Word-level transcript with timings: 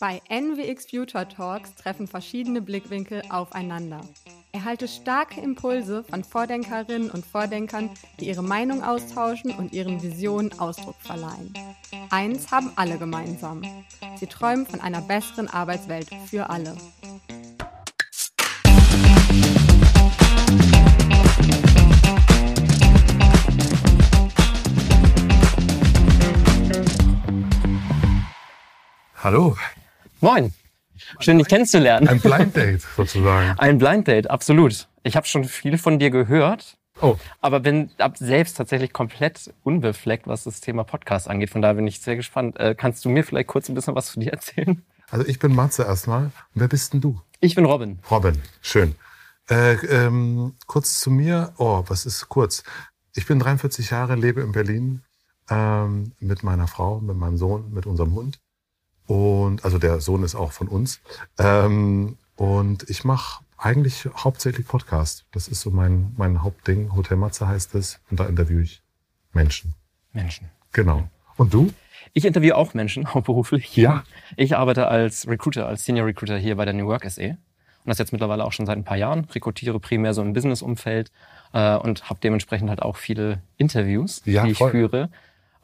Bei 0.00 0.22
NWX 0.28 0.88
Future 0.88 1.26
Talks 1.26 1.74
treffen 1.74 2.06
verschiedene 2.06 2.62
Blickwinkel 2.62 3.20
aufeinander. 3.30 4.00
Erhalte 4.52 4.86
starke 4.86 5.40
Impulse 5.40 6.04
von 6.04 6.22
Vordenkerinnen 6.22 7.10
und 7.10 7.26
Vordenkern, 7.26 7.90
die 8.20 8.28
ihre 8.28 8.44
Meinung 8.44 8.84
austauschen 8.84 9.50
und 9.50 9.72
ihren 9.72 10.00
Visionen 10.00 10.56
Ausdruck 10.60 10.94
verleihen. 11.00 11.52
Eins 12.10 12.52
haben 12.52 12.70
alle 12.76 12.96
gemeinsam. 12.96 13.62
Sie 14.20 14.28
träumen 14.28 14.66
von 14.66 14.80
einer 14.80 15.00
besseren 15.00 15.48
Arbeitswelt 15.48 16.10
für 16.30 16.48
alle. 16.48 16.76
Hallo. 29.24 29.56
Moin. 30.20 30.52
Schön, 31.20 31.38
dich 31.38 31.46
kennenzulernen. 31.46 32.08
Ein 32.08 32.20
Blind 32.20 32.56
Date 32.56 32.82
sozusagen. 32.96 33.58
Ein 33.58 33.78
Blind 33.78 34.08
Date, 34.08 34.28
absolut. 34.28 34.88
Ich 35.04 35.16
habe 35.16 35.26
schon 35.26 35.44
viel 35.44 35.78
von 35.78 35.98
dir 35.98 36.10
gehört, 36.10 36.76
Oh, 37.00 37.16
aber 37.40 37.60
bin 37.60 37.90
ab 37.98 38.18
selbst 38.18 38.56
tatsächlich 38.56 38.92
komplett 38.92 39.54
unbefleckt, 39.62 40.26
was 40.26 40.44
das 40.44 40.60
Thema 40.60 40.82
Podcast 40.82 41.28
angeht. 41.28 41.50
Von 41.50 41.62
daher 41.62 41.74
bin 41.74 41.86
ich 41.86 42.00
sehr 42.00 42.16
gespannt. 42.16 42.58
Äh, 42.58 42.74
kannst 42.74 43.04
du 43.04 43.08
mir 43.08 43.22
vielleicht 43.22 43.46
kurz 43.46 43.68
ein 43.68 43.76
bisschen 43.76 43.94
was 43.94 44.10
von 44.10 44.20
dir 44.20 44.32
erzählen? 44.32 44.82
also 45.10 45.24
ich 45.24 45.38
bin 45.38 45.54
Matze 45.54 45.84
erstmal. 45.84 46.24
Und 46.24 46.32
wer 46.54 46.66
bist 46.68 46.92
denn 46.92 47.00
du? 47.00 47.20
Ich 47.38 47.54
bin 47.54 47.64
Robin. 47.64 48.00
Robin, 48.10 48.42
schön. 48.60 48.96
Äh, 49.48 49.74
ähm, 49.86 50.56
kurz 50.66 50.98
zu 50.98 51.10
mir. 51.12 51.52
Oh, 51.58 51.84
was 51.86 52.04
ist 52.04 52.28
kurz? 52.28 52.64
Ich 53.14 53.26
bin 53.26 53.38
43 53.38 53.90
Jahre, 53.90 54.16
lebe 54.16 54.40
in 54.40 54.50
Berlin 54.50 55.02
ähm, 55.48 56.12
mit 56.18 56.42
meiner 56.42 56.66
Frau, 56.66 57.00
mit 57.00 57.16
meinem 57.16 57.36
Sohn, 57.36 57.72
mit 57.72 57.86
unserem 57.86 58.14
Hund. 58.14 58.40
Und 59.08 59.64
also 59.64 59.78
der 59.78 60.00
Sohn 60.00 60.22
ist 60.22 60.34
auch 60.34 60.52
von 60.52 60.68
uns. 60.68 61.00
Ähm, 61.38 62.16
und 62.36 62.88
ich 62.88 63.04
mache 63.04 63.42
eigentlich 63.56 64.06
hauptsächlich 64.16 64.68
Podcast. 64.68 65.24
Das 65.32 65.48
ist 65.48 65.62
so 65.62 65.70
mein, 65.70 66.12
mein 66.16 66.42
Hauptding. 66.42 66.94
Hotel 66.94 67.16
Matze 67.16 67.48
heißt 67.48 67.74
es. 67.74 67.98
Und 68.10 68.20
da 68.20 68.26
interviewe 68.26 68.62
ich 68.62 68.82
Menschen. 69.32 69.74
Menschen. 70.12 70.50
Genau. 70.72 71.08
Und 71.36 71.52
du? 71.54 71.72
Ich 72.12 72.24
interviewe 72.26 72.54
auch 72.56 72.74
Menschen, 72.74 73.06
hauptberuflich. 73.14 73.74
Ja. 73.76 74.04
Ich 74.36 74.56
arbeite 74.56 74.86
als 74.88 75.26
Recruiter, 75.26 75.66
als 75.66 75.84
Senior 75.84 76.06
Recruiter 76.06 76.36
hier 76.36 76.56
bei 76.56 76.64
der 76.66 76.74
New 76.74 76.86
Work 76.86 77.04
SE. 77.10 77.30
Und 77.30 77.36
das 77.90 77.98
jetzt 77.98 78.12
mittlerweile 78.12 78.44
auch 78.44 78.52
schon 78.52 78.66
seit 78.66 78.76
ein 78.76 78.84
paar 78.84 78.98
Jahren. 78.98 79.24
Rekrutiere 79.24 79.80
primär 79.80 80.12
so 80.12 80.20
im 80.20 80.34
Business-Umfeld 80.34 81.10
äh, 81.54 81.76
und 81.76 82.10
habe 82.10 82.20
dementsprechend 82.22 82.68
halt 82.68 82.82
auch 82.82 82.96
viele 82.98 83.40
Interviews, 83.56 84.20
Ja, 84.26 84.44
die 84.44 84.50
ich 84.50 84.58
voll. 84.58 84.70
führe. 84.70 85.08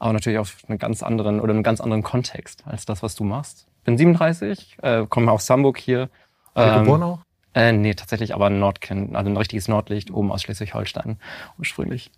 Aber 0.05 0.13
natürlich 0.13 0.37
auf 0.37 0.57
einen 0.67 0.77
ganz 0.77 1.01
anderen 1.01 1.41
oder 1.41 1.51
einen 1.51 1.63
ganz 1.63 1.81
anderen 1.81 2.03
Kontext 2.03 2.61
als 2.67 2.85
das, 2.85 3.01
was 3.01 3.15
du 3.15 3.23
machst. 3.23 3.65
Bin 3.85 3.97
37, 3.97 4.77
äh, 4.83 5.07
komme 5.09 5.31
aus 5.31 5.49
Hamburg 5.49 5.79
hier. 5.79 6.11
Ähm, 6.55 6.83
geboren 6.83 7.01
auch? 7.01 7.19
Äh, 7.55 7.71
nee, 7.71 7.95
tatsächlich 7.95 8.35
aber 8.35 8.51
Nordkind, 8.51 9.15
also 9.15 9.31
ein 9.31 9.35
richtiges 9.35 9.67
Nordlicht 9.67 10.11
oben 10.11 10.31
aus 10.31 10.43
Schleswig-Holstein 10.43 11.17
ursprünglich. 11.57 12.11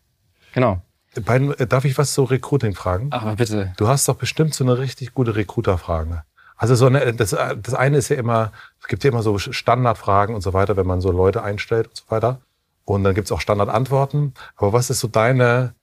Genau. 0.54 0.82
Beiden, 1.24 1.54
äh, 1.54 1.66
darf 1.66 1.86
ich 1.86 1.98
was 1.98 2.14
zu 2.14 2.26
Recruiting 2.26 2.76
fragen? 2.76 3.14
Aber 3.14 3.38
bitte. 3.38 3.72
Du 3.78 3.88
hast 3.88 4.06
doch 4.10 4.16
bestimmt 4.16 4.54
so 4.54 4.66
eine 4.66 4.78
richtig 4.80 5.14
gute 5.14 5.38
Recruiter-Frage. 5.38 6.24
Also 6.58 6.76
so 6.76 6.88
eine, 6.88 7.14
das, 7.14 7.30
das 7.30 7.74
eine 7.74 7.96
ist 7.96 8.10
ja 8.10 8.18
immer, 8.18 8.52
es 8.82 8.88
gibt 8.90 9.06
ja 9.06 9.12
immer 9.12 9.24
so 9.24 9.38
Standardfragen 9.38 10.36
und 10.36 10.42
so 10.42 10.52
weiter, 10.52 10.76
wenn 10.76 10.88
man 10.88 11.00
so 11.00 11.14
Leute 11.14 11.42
einstellt 11.42 11.88
und 11.88 11.96
so 11.96 12.04
weiter. 12.10 12.42
Und 12.84 13.06
dann 13.06 13.16
gibt's 13.16 13.32
auch 13.32 13.40
Standardantworten. 13.40 14.34
Aber 14.58 14.74
was 14.74 14.90
ist 14.90 15.00
so 15.00 15.08
deine, 15.08 15.74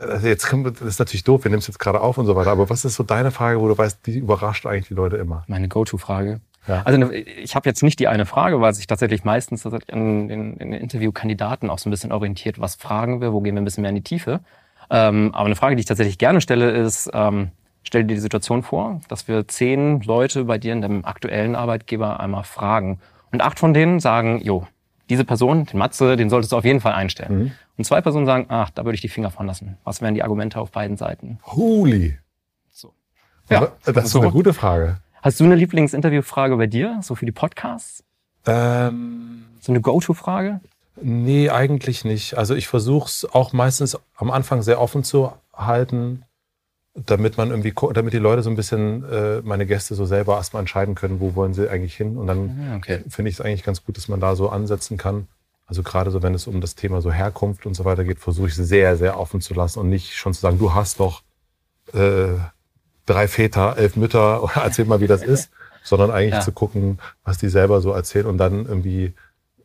also 0.00 0.26
jetzt 0.26 0.48
kommt- 0.48 0.66
das 0.66 0.80
ist 0.82 0.98
natürlich 0.98 1.24
doof, 1.24 1.44
wir 1.44 1.50
nehmen 1.50 1.60
es 1.60 1.66
jetzt 1.66 1.78
gerade 1.78 2.00
auf 2.00 2.18
und 2.18 2.26
so 2.26 2.34
weiter, 2.36 2.50
aber 2.50 2.70
was 2.70 2.84
ist 2.84 2.94
so 2.96 3.02
deine 3.02 3.30
Frage, 3.30 3.60
wo 3.60 3.68
du 3.68 3.76
weißt, 3.76 4.06
die 4.06 4.18
überrascht 4.18 4.66
eigentlich 4.66 4.88
die 4.88 4.94
Leute 4.94 5.16
immer? 5.16 5.44
Meine 5.46 5.68
Go-To-Frage. 5.68 6.40
Ja. 6.66 6.82
Also 6.84 6.98
ne, 6.98 7.14
ich 7.14 7.54
habe 7.54 7.68
jetzt 7.68 7.82
nicht 7.82 7.98
die 8.00 8.08
eine 8.08 8.26
Frage, 8.26 8.60
weil 8.60 8.74
sich 8.74 8.86
tatsächlich 8.86 9.24
meistens 9.24 9.62
tatsächlich 9.62 9.92
an 9.94 10.28
den, 10.28 10.58
den 10.58 10.72
Interviewkandidaten 10.72 11.70
auch 11.70 11.78
so 11.78 11.88
ein 11.88 11.90
bisschen 11.90 12.12
orientiert, 12.12 12.60
was 12.60 12.74
fragen 12.74 13.20
wir, 13.20 13.32
wo 13.32 13.40
gehen 13.40 13.54
wir 13.54 13.62
ein 13.62 13.64
bisschen 13.64 13.82
mehr 13.82 13.88
in 13.90 13.96
die 13.96 14.02
Tiefe. 14.02 14.40
Ähm, 14.90 15.30
aber 15.34 15.46
eine 15.46 15.56
Frage, 15.56 15.76
die 15.76 15.80
ich 15.80 15.86
tatsächlich 15.86 16.18
gerne 16.18 16.40
stelle, 16.40 16.70
ist, 16.70 17.08
ähm, 17.14 17.50
stell 17.82 18.04
dir 18.04 18.14
die 18.14 18.20
Situation 18.20 18.62
vor, 18.62 19.00
dass 19.08 19.26
wir 19.28 19.48
zehn 19.48 20.00
Leute 20.02 20.44
bei 20.44 20.58
dir 20.58 20.72
in 20.72 20.82
deinem 20.82 21.04
aktuellen 21.04 21.54
Arbeitgeber 21.56 22.20
einmal 22.20 22.44
fragen. 22.44 22.98
Und 23.32 23.40
acht 23.42 23.58
von 23.58 23.72
denen 23.72 24.00
sagen, 24.00 24.40
jo, 24.42 24.66
diese 25.08 25.24
Person, 25.24 25.64
den 25.66 25.78
Matze, 25.78 26.16
den 26.16 26.28
solltest 26.30 26.52
du 26.52 26.56
auf 26.56 26.64
jeden 26.64 26.80
Fall 26.80 26.92
einstellen. 26.92 27.38
Mhm. 27.38 27.52
Und 27.80 27.84
zwei 27.84 28.02
Personen 28.02 28.26
sagen, 28.26 28.44
ach, 28.50 28.68
da 28.68 28.84
würde 28.84 28.96
ich 28.96 29.00
die 29.00 29.08
Finger 29.08 29.30
von 29.30 29.46
lassen. 29.46 29.78
Was 29.84 30.02
wären 30.02 30.12
die 30.12 30.22
Argumente 30.22 30.60
auf 30.60 30.70
beiden 30.70 30.98
Seiten? 30.98 31.38
Holy. 31.44 32.18
So. 32.70 32.92
Ja, 33.48 33.72
das 33.86 34.04
ist 34.04 34.10
so. 34.10 34.20
eine 34.20 34.30
gute 34.30 34.52
Frage. 34.52 34.98
Hast 35.22 35.40
du 35.40 35.44
eine 35.44 35.54
Lieblingsinterviewfrage 35.54 36.58
bei 36.58 36.66
dir, 36.66 37.00
so 37.02 37.14
für 37.14 37.24
die 37.24 37.32
Podcasts? 37.32 38.04
Ähm, 38.44 39.46
So 39.60 39.72
eine 39.72 39.80
Go-To-Frage? 39.80 40.60
Nee, 41.00 41.48
eigentlich 41.48 42.04
nicht. 42.04 42.36
Also 42.36 42.54
ich 42.54 42.68
versuche 42.68 43.06
es 43.06 43.26
auch 43.32 43.54
meistens 43.54 43.98
am 44.14 44.30
Anfang 44.30 44.60
sehr 44.60 44.78
offen 44.78 45.02
zu 45.02 45.32
halten, 45.54 46.24
damit 46.94 47.38
man 47.38 47.48
irgendwie, 47.48 47.72
damit 47.94 48.12
die 48.12 48.18
Leute 48.18 48.42
so 48.42 48.50
ein 48.50 48.56
bisschen, 48.56 49.10
äh, 49.10 49.40
meine 49.40 49.64
Gäste 49.64 49.94
so 49.94 50.04
selber 50.04 50.36
erstmal 50.36 50.60
entscheiden 50.60 50.94
können, 50.96 51.18
wo 51.18 51.34
wollen 51.34 51.54
sie 51.54 51.70
eigentlich 51.70 51.96
hin. 51.96 52.18
Und 52.18 52.26
dann 52.26 52.62
Ja, 52.68 52.76
okay. 52.76 53.04
finde 53.08 53.30
ich 53.30 53.36
es 53.36 53.40
eigentlich 53.40 53.62
ganz 53.62 53.82
gut, 53.86 53.96
dass 53.96 54.08
man 54.08 54.20
da 54.20 54.36
so 54.36 54.50
ansetzen 54.50 54.98
kann. 54.98 55.28
Also 55.70 55.84
gerade 55.84 56.10
so, 56.10 56.20
wenn 56.24 56.34
es 56.34 56.48
um 56.48 56.60
das 56.60 56.74
Thema 56.74 57.00
so 57.00 57.12
Herkunft 57.12 57.64
und 57.64 57.74
so 57.74 57.84
weiter 57.84 58.02
geht, 58.02 58.18
versuche 58.18 58.48
ich 58.48 58.58
es 58.58 58.68
sehr, 58.68 58.96
sehr 58.96 59.20
offen 59.20 59.40
zu 59.40 59.54
lassen 59.54 59.78
und 59.78 59.88
nicht 59.88 60.14
schon 60.16 60.34
zu 60.34 60.40
sagen, 60.40 60.58
du 60.58 60.74
hast 60.74 60.98
doch 60.98 61.22
äh, 61.92 62.34
drei 63.06 63.28
Väter, 63.28 63.76
elf 63.76 63.94
Mütter, 63.94 64.42
oder 64.42 64.56
erzähl 64.64 64.84
mal, 64.84 65.00
wie 65.00 65.06
das 65.06 65.22
ist, 65.22 65.50
sondern 65.84 66.10
eigentlich 66.10 66.34
Ja. 66.34 66.40
zu 66.40 66.50
gucken, 66.50 66.98
was 67.22 67.38
die 67.38 67.48
selber 67.48 67.80
so 67.80 67.92
erzählen 67.92 68.26
und 68.26 68.36
dann 68.38 68.66
irgendwie 68.66 69.14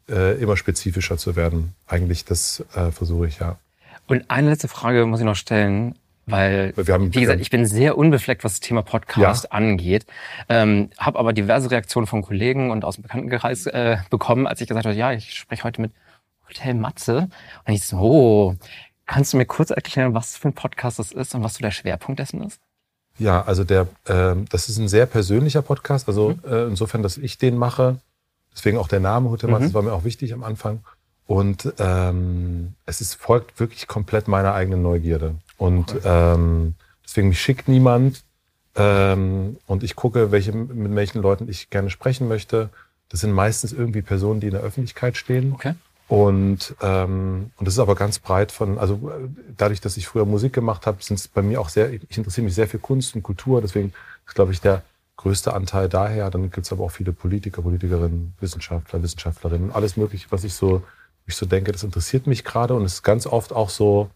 äh, 0.07 0.39
immer 0.39 0.57
spezifischer 0.57 1.17
zu 1.17 1.35
werden. 1.35 1.73
Eigentlich 1.87 2.23
das 2.23 2.63
äh, 2.75 2.91
versuche 2.91 3.25
ich 3.25 3.39
ja. 3.39 3.57
Und 4.05 4.29
eine 4.29 4.51
letzte 4.51 4.67
Frage 4.67 5.07
muss 5.07 5.21
ich 5.21 5.25
noch 5.25 5.35
stellen, 5.35 5.95
weil, 6.25 6.73
Wir 6.75 6.93
haben- 6.93 7.13
wie 7.13 7.21
gesagt, 7.21 7.41
ich 7.41 7.49
bin 7.49 7.65
sehr 7.65 7.97
unbefleckt, 7.97 8.43
was 8.43 8.53
das 8.53 8.59
Thema 8.59 8.81
Podcast 8.81 9.51
angeht, 9.51 10.05
ähm, 10.49 10.89
habe 10.97 11.19
aber 11.19 11.33
diverse 11.33 11.69
Reaktionen 11.71 12.07
von 12.07 12.21
Kollegen 12.21 12.71
und 12.71 12.83
aus 12.85 12.95
dem 12.95 13.03
Bekanntenkreis 13.03 13.65
äh, 13.67 13.97
bekommen, 14.09 14.47
als 14.47 14.61
ich 14.61 14.67
gesagt 14.67 14.85
habe, 14.85 14.95
ja, 14.95 15.11
ich 15.11 15.33
spreche 15.35 15.63
heute 15.63 15.81
mit 15.81 15.91
Hotel 16.49 16.73
Matze. 16.75 17.29
Und 17.65 17.73
ich 17.73 17.85
so, 17.85 17.97
oh, 17.99 18.55
kannst 19.05 19.33
du 19.33 19.37
mir 19.37 19.45
kurz 19.45 19.69
erklären, 19.69 20.13
was 20.13 20.37
für 20.37 20.47
ein 20.49 20.53
Podcast 20.53 20.99
das 20.99 21.11
ist 21.11 21.35
und 21.35 21.43
was 21.43 21.55
so 21.55 21.61
der 21.61 21.71
Schwerpunkt 21.71 22.19
dessen 22.19 22.41
ist? 22.43 22.59
Ja, 23.17 23.43
also 23.43 23.63
der, 23.63 23.87
ähm, 24.07 24.45
das 24.49 24.67
ist 24.67 24.77
ein 24.77 24.87
sehr 24.87 25.05
persönlicher 25.05 25.61
Podcast. 25.61 26.07
Also 26.07 26.31
Mhm. 26.43 26.51
äh, 26.51 26.63
insofern, 26.65 27.01
dass 27.03 27.17
ich 27.17 27.37
den 27.37 27.55
mache. 27.57 27.97
Deswegen 28.53 28.77
auch 28.77 28.87
der 28.87 28.99
Name 28.99 29.29
Hotel 29.29 29.49
Matze, 29.49 29.67
Mhm. 29.69 29.73
war 29.73 29.81
mir 29.83 29.93
auch 29.93 30.03
wichtig 30.03 30.33
am 30.33 30.43
Anfang. 30.43 30.79
Und 31.27 31.73
ähm, 31.79 32.73
es 32.85 33.01
ist, 33.01 33.15
folgt 33.15 33.59
wirklich 33.59 33.87
komplett 33.87 34.27
meiner 34.27 34.53
eigenen 34.53 34.81
Neugierde. 34.83 35.35
Und 35.57 35.95
ähm, 36.03 36.75
deswegen 37.03 37.29
mich 37.29 37.41
schickt 37.41 37.67
niemand. 37.67 38.23
Ähm, 38.75 39.57
und 39.67 39.83
ich 39.83 39.95
gucke, 39.95 40.31
welche, 40.31 40.51
mit 40.51 40.93
welchen 40.95 41.21
Leuten 41.21 41.47
ich 41.47 41.69
gerne 41.69 41.89
sprechen 41.89 42.27
möchte. 42.27 42.69
Das 43.09 43.21
sind 43.21 43.31
meistens 43.31 43.71
irgendwie 43.71 44.01
Personen, 44.01 44.39
die 44.39 44.47
in 44.47 44.53
der 44.53 44.61
Öffentlichkeit 44.61 45.15
stehen. 45.15 45.53
Okay. 45.53 45.75
Und, 46.07 46.75
ähm, 46.81 47.51
und 47.57 47.67
das 47.67 47.75
ist 47.75 47.79
aber 47.79 47.95
ganz 47.95 48.19
breit 48.19 48.51
von, 48.51 48.77
also 48.77 49.11
dadurch, 49.57 49.81
dass 49.81 49.97
ich 49.97 50.07
früher 50.07 50.25
Musik 50.25 50.53
gemacht 50.53 50.85
habe, 50.85 51.01
sind 51.01 51.19
es 51.19 51.27
bei 51.27 51.41
mir 51.41 51.59
auch 51.59 51.69
sehr, 51.69 51.91
ich 51.91 52.17
interessiere 52.17 52.45
mich 52.45 52.53
sehr 52.53 52.67
für 52.67 52.77
Kunst 52.77 53.15
und 53.15 53.23
Kultur, 53.23 53.61
deswegen 53.61 53.91
ist, 54.27 54.35
glaube 54.35 54.51
ich, 54.51 54.61
der 54.61 54.83
größte 55.17 55.53
Anteil 55.53 55.89
daher. 55.89 56.29
Dann 56.29 56.51
gibt 56.51 56.65
es 56.65 56.71
aber 56.71 56.83
auch 56.83 56.91
viele 56.91 57.11
Politiker, 57.11 57.63
Politikerinnen, 57.63 58.35
Wissenschaftler, 58.39 59.01
Wissenschaftlerinnen, 59.01 59.71
alles 59.71 59.97
mögliche, 59.97 60.27
was 60.29 60.43
ich 60.43 60.53
so, 60.53 60.83
ich 61.25 61.35
so 61.35 61.47
denke, 61.47 61.71
das 61.71 61.83
interessiert 61.83 62.27
mich 62.27 62.43
gerade 62.43 62.75
und 62.75 62.83
es 62.83 62.95
ist 62.95 63.03
ganz 63.03 63.25
oft 63.25 63.51
auch 63.51 63.69
so 63.69 64.09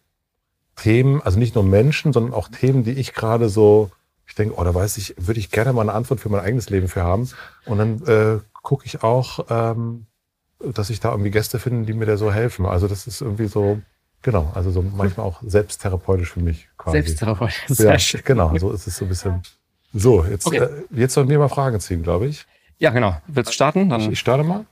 Themen, 0.81 1.22
also 1.22 1.40
nicht 1.40 1.56
nur 1.56 1.63
Menschen, 1.63 2.13
sondern 2.13 2.34
auch 2.34 2.47
Themen, 2.47 2.84
die 2.84 2.91
ich 2.94 3.13
gerade 3.13 3.50
so, 3.50 3.91
ich 4.28 4.35
denke, 4.35 4.56
oh, 4.57 4.63
da 4.63 4.73
weiß 4.73 4.97
ich, 4.97 5.16
würde 5.17 5.40
ich 5.40 5.51
gerne 5.51 5.73
mal 5.73 5.81
eine 5.81 5.94
Antwort 5.94 6.19
für 6.19 6.29
mein 6.29 6.41
eigenes 6.41 6.69
Leben 6.69 6.88
für 6.88 7.04
haben. 7.04 7.30
Und 7.65 7.77
dann 7.77 8.01
äh, 8.07 8.39
gucke 8.62 8.86
ich 8.86 9.04
auch, 9.04 9.45
ähm, 9.50 10.06
dass 10.59 10.89
ich 10.89 11.00
da 11.00 11.12
irgendwie 11.12 11.31
Gäste 11.31 11.59
finde, 11.59 11.86
die 11.86 11.94
mir 11.94 12.06
da 12.06 12.18
so 12.18 12.31
helfen. 12.31 12.65
Also 12.65 12.88
das 12.88 13.07
ist 13.07 13.21
irgendwie 13.21 13.48
so, 13.48 13.80
genau, 14.21 14.51
also 14.54 14.71
so 14.71 14.81
manchmal 14.81 15.25
auch 15.25 15.42
selbsttherapeutisch 15.42 16.31
für 16.31 16.42
mich 16.42 16.68
quasi. 16.77 16.98
Selbsttherapeut. 17.01 17.54
Sehr 17.68 17.92
ja, 17.92 18.00
schön. 18.00 18.21
genau, 18.24 18.56
so 18.57 18.71
ist 18.71 18.88
es 18.88 18.98
so 18.98 19.06
ein 19.06 19.09
bisschen. 19.09 19.42
So, 19.94 20.24
jetzt, 20.24 20.45
Okay. 20.45 20.57
äh, 20.59 20.69
jetzt 20.92 21.13
sollen 21.13 21.30
wir 21.30 21.39
mal 21.39 21.50
Fragen 21.50 21.80
ziehen, 21.80 22.04
glaube 22.04 22.27
ich. 22.27 22.45
Ja, 22.77 22.92
genau. 22.92 23.19
Willst 23.27 23.50
du 23.50 23.54
starten? 23.54 23.89
Dann 23.89 24.12
Ich 24.12 24.19
starte 24.19 24.44
mal. 24.44 24.65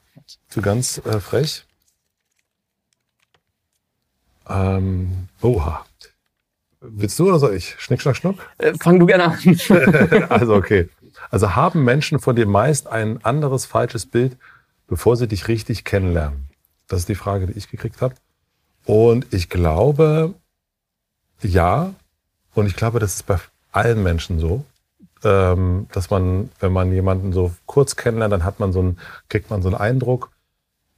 So 0.50 0.62
ganz 0.62 1.00
äh, 1.06 1.20
frech. 1.20 1.66
Ähm, 4.50 5.28
oha. 5.42 5.86
Willst 6.80 7.18
du 7.20 7.28
oder 7.28 7.40
soll 7.40 7.56
ich? 7.56 7.76
Schnick, 7.80 8.02
schnack, 8.02 8.16
schnuck? 8.16 8.38
äh, 8.60 8.74
fang 8.80 9.00
du 9.00 9.06
gerne 9.06 9.26
an. 9.26 9.40
also 10.30 10.56
okay. 10.56 10.90
Also 11.32 11.56
haben 11.56 11.84
Menschen 11.84 12.20
von 12.20 12.36
dir 12.36 12.46
meist 12.46 12.88
ein 12.88 13.24
anderes 13.26 13.66
falsches 13.66 14.06
Bild, 14.06 14.38
bevor 14.88 15.18
sie 15.18 15.28
dich 15.28 15.48
richtig 15.48 15.84
kennenlernen? 15.84 16.48
Das 16.88 17.00
ist 17.00 17.10
die 17.10 17.16
Frage, 17.16 17.48
die 17.48 17.58
ich 17.58 17.70
gekriegt 17.70 18.02
habe. 18.02 18.16
Und 18.86 19.34
ich 19.34 19.50
glaube, 19.50 20.36
ja. 21.42 21.94
Und 22.54 22.68
ich 22.68 22.76
glaube, 22.76 23.00
das 23.00 23.16
ist 23.16 23.26
bei 23.26 23.38
allen 23.72 24.04
Menschen 24.04 24.40
so. 24.40 24.64
ähm, 25.24 25.88
dass 25.92 26.10
man, 26.10 26.50
wenn 26.60 26.72
man 26.72 26.92
jemanden 26.94 27.34
so 27.34 27.52
kurz 27.66 27.96
kennenlernt, 27.96 28.32
dann 28.34 28.44
hat 28.44 28.60
man 28.60 28.72
so 28.72 28.80
einen, 28.80 29.00
kriegt 29.30 29.50
man 29.50 29.62
so 29.62 29.70
einen 29.70 29.78
Eindruck. 29.78 30.32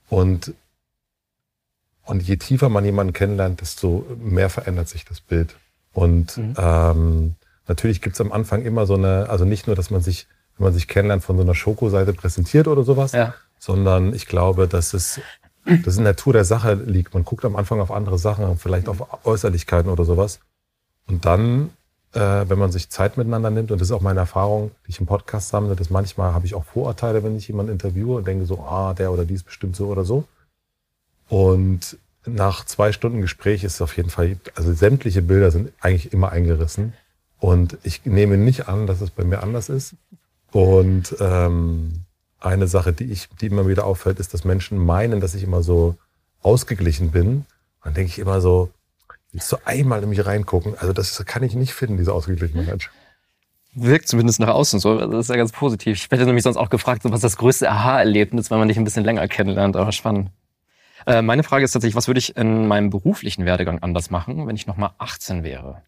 Und, 0.09 0.53
und 2.03 2.21
je 2.23 2.37
tiefer 2.37 2.69
man 2.69 2.83
jemanden 2.85 3.13
kennenlernt, 3.13 3.61
desto 3.61 4.05
mehr 4.19 4.49
verändert 4.49 4.89
sich 4.89 5.05
das 5.05 5.21
Bild. 5.21 5.55
Und 5.93 6.37
mhm. 6.37 6.53
ähm, 6.57 7.35
natürlich 7.67 8.01
gibt's 8.01 8.21
am 8.21 8.31
Anfang 8.31 8.63
immer 8.63 8.85
so 8.85 8.95
eine, 8.95 9.29
also 9.29 9.45
nicht 9.45 9.67
nur, 9.67 9.75
dass 9.75 9.89
man 9.89 10.01
sich, 10.01 10.27
wenn 10.57 10.65
man 10.65 10.73
sich 10.73 10.87
kennenlernt, 10.87 11.23
von 11.23 11.37
so 11.37 11.43
einer 11.43 11.55
Schokoseite 11.55 12.13
präsentiert 12.13 12.67
oder 12.67 12.83
sowas, 12.83 13.11
ja. 13.11 13.33
sondern 13.57 14.13
ich 14.13 14.27
glaube, 14.27 14.67
dass 14.67 14.93
es 14.93 15.21
das 15.65 15.97
in 15.97 16.03
der 16.03 16.13
Natur 16.13 16.33
der 16.33 16.45
Sache 16.45 16.73
liegt. 16.73 17.13
Man 17.13 17.25
guckt 17.25 17.45
am 17.45 17.55
Anfang 17.55 17.79
auf 17.79 17.91
andere 17.91 18.17
Sachen, 18.17 18.57
vielleicht 18.57 18.87
auf 18.87 19.25
Äußerlichkeiten 19.25 19.91
oder 19.91 20.05
sowas. 20.05 20.39
Und 21.07 21.25
dann 21.25 21.71
äh, 22.13 22.49
wenn 22.49 22.57
man 22.57 22.71
sich 22.71 22.89
Zeit 22.89 23.17
miteinander 23.17 23.49
nimmt, 23.49 23.71
und 23.71 23.79
das 23.79 23.89
ist 23.89 23.91
auch 23.91 24.01
meine 24.01 24.21
Erfahrung, 24.21 24.71
die 24.85 24.91
ich 24.91 24.99
im 24.99 25.05
Podcast 25.05 25.49
sammle, 25.49 25.75
dass 25.75 25.89
manchmal 25.89 26.33
habe 26.33 26.45
ich 26.45 26.55
auch 26.55 26.63
Vorurteile, 26.63 27.23
wenn 27.23 27.35
ich 27.35 27.47
jemanden 27.47 27.71
interviewe 27.71 28.15
und 28.15 28.27
denke 28.27 28.45
so, 28.45 28.59
ah, 28.59 28.93
der 28.93 29.11
oder 29.11 29.25
die 29.25 29.35
ist 29.35 29.43
bestimmt 29.43 29.75
so 29.75 29.87
oder 29.87 30.03
so. 30.05 30.23
Und 31.27 31.97
nach 32.25 32.65
zwei 32.65 32.91
Stunden 32.91 33.21
Gespräch 33.21 33.63
ist 33.63 33.81
auf 33.81 33.95
jeden 33.97 34.09
Fall, 34.09 34.37
also 34.55 34.73
sämtliche 34.73 35.21
Bilder 35.21 35.51
sind 35.51 35.71
eigentlich 35.79 36.13
immer 36.13 36.31
eingerissen. 36.31 36.93
Und 37.39 37.77
ich 37.83 38.05
nehme 38.05 38.37
nicht 38.37 38.67
an, 38.67 38.85
dass 38.85 39.01
es 39.01 39.11
bei 39.11 39.23
mir 39.23 39.41
anders 39.41 39.69
ist. 39.69 39.95
Und 40.51 41.15
ähm, 41.19 42.05
eine 42.39 42.67
Sache, 42.67 42.93
die 42.93 43.05
ich, 43.05 43.29
die 43.39 43.47
immer 43.47 43.67
wieder 43.67 43.85
auffällt, 43.85 44.19
ist, 44.19 44.33
dass 44.33 44.43
Menschen 44.43 44.77
meinen, 44.77 45.21
dass 45.21 45.35
ich 45.35 45.43
immer 45.43 45.63
so 45.63 45.95
ausgeglichen 46.41 47.11
bin. 47.11 47.45
Dann 47.83 47.93
denke 47.93 48.09
ich 48.09 48.19
immer 48.19 48.41
so, 48.41 48.71
Willst 49.31 49.51
du 49.51 49.57
einmal 49.65 50.01
in 50.01 50.09
mich 50.09 50.25
reingucken? 50.25 50.75
Also 50.77 50.91
das 50.91 51.23
kann 51.25 51.43
ich 51.43 51.53
nicht 51.53 51.73
finden, 51.73 51.97
diese 51.97 52.13
ausgeglichene 52.13 52.63
Mensch. 52.63 52.89
Wirkt 53.75 54.07
zumindest 54.07 54.39
nach 54.39 54.47
außen 54.47 54.79
so. 54.79 54.97
Das 54.97 55.25
ist 55.25 55.29
ja 55.29 55.35
ganz 55.35 55.51
positiv. 55.51 55.97
Ich 55.97 56.11
hätte 56.11 56.25
nämlich 56.25 56.43
sonst 56.43 56.57
auch 56.57 56.71
gefragt, 56.71 57.03
was 57.05 57.21
das 57.21 57.37
größte 57.37 57.69
Aha-Erlebnis, 57.69 58.49
wenn 58.49 58.57
man 58.57 58.67
dich 58.67 58.77
ein 58.77 58.83
bisschen 58.83 59.03
länger 59.03 59.27
kennenlernt, 59.27 59.75
aber 59.75 59.91
spannend. 59.91 60.31
Äh, 61.09 61.23
meine 61.23 61.41
Frage 61.41 61.65
ist 61.65 61.71
tatsächlich, 61.71 61.95
was 61.95 62.07
würde 62.07 62.19
ich 62.19 62.37
in 62.37 62.67
meinem 62.67 62.91
beruflichen 62.91 63.43
Werdegang 63.43 63.79
anders 63.79 64.11
machen, 64.11 64.45
wenn 64.45 64.55
ich 64.55 64.67
nochmal 64.67 64.91
18 64.99 65.43
wäre? 65.43 65.81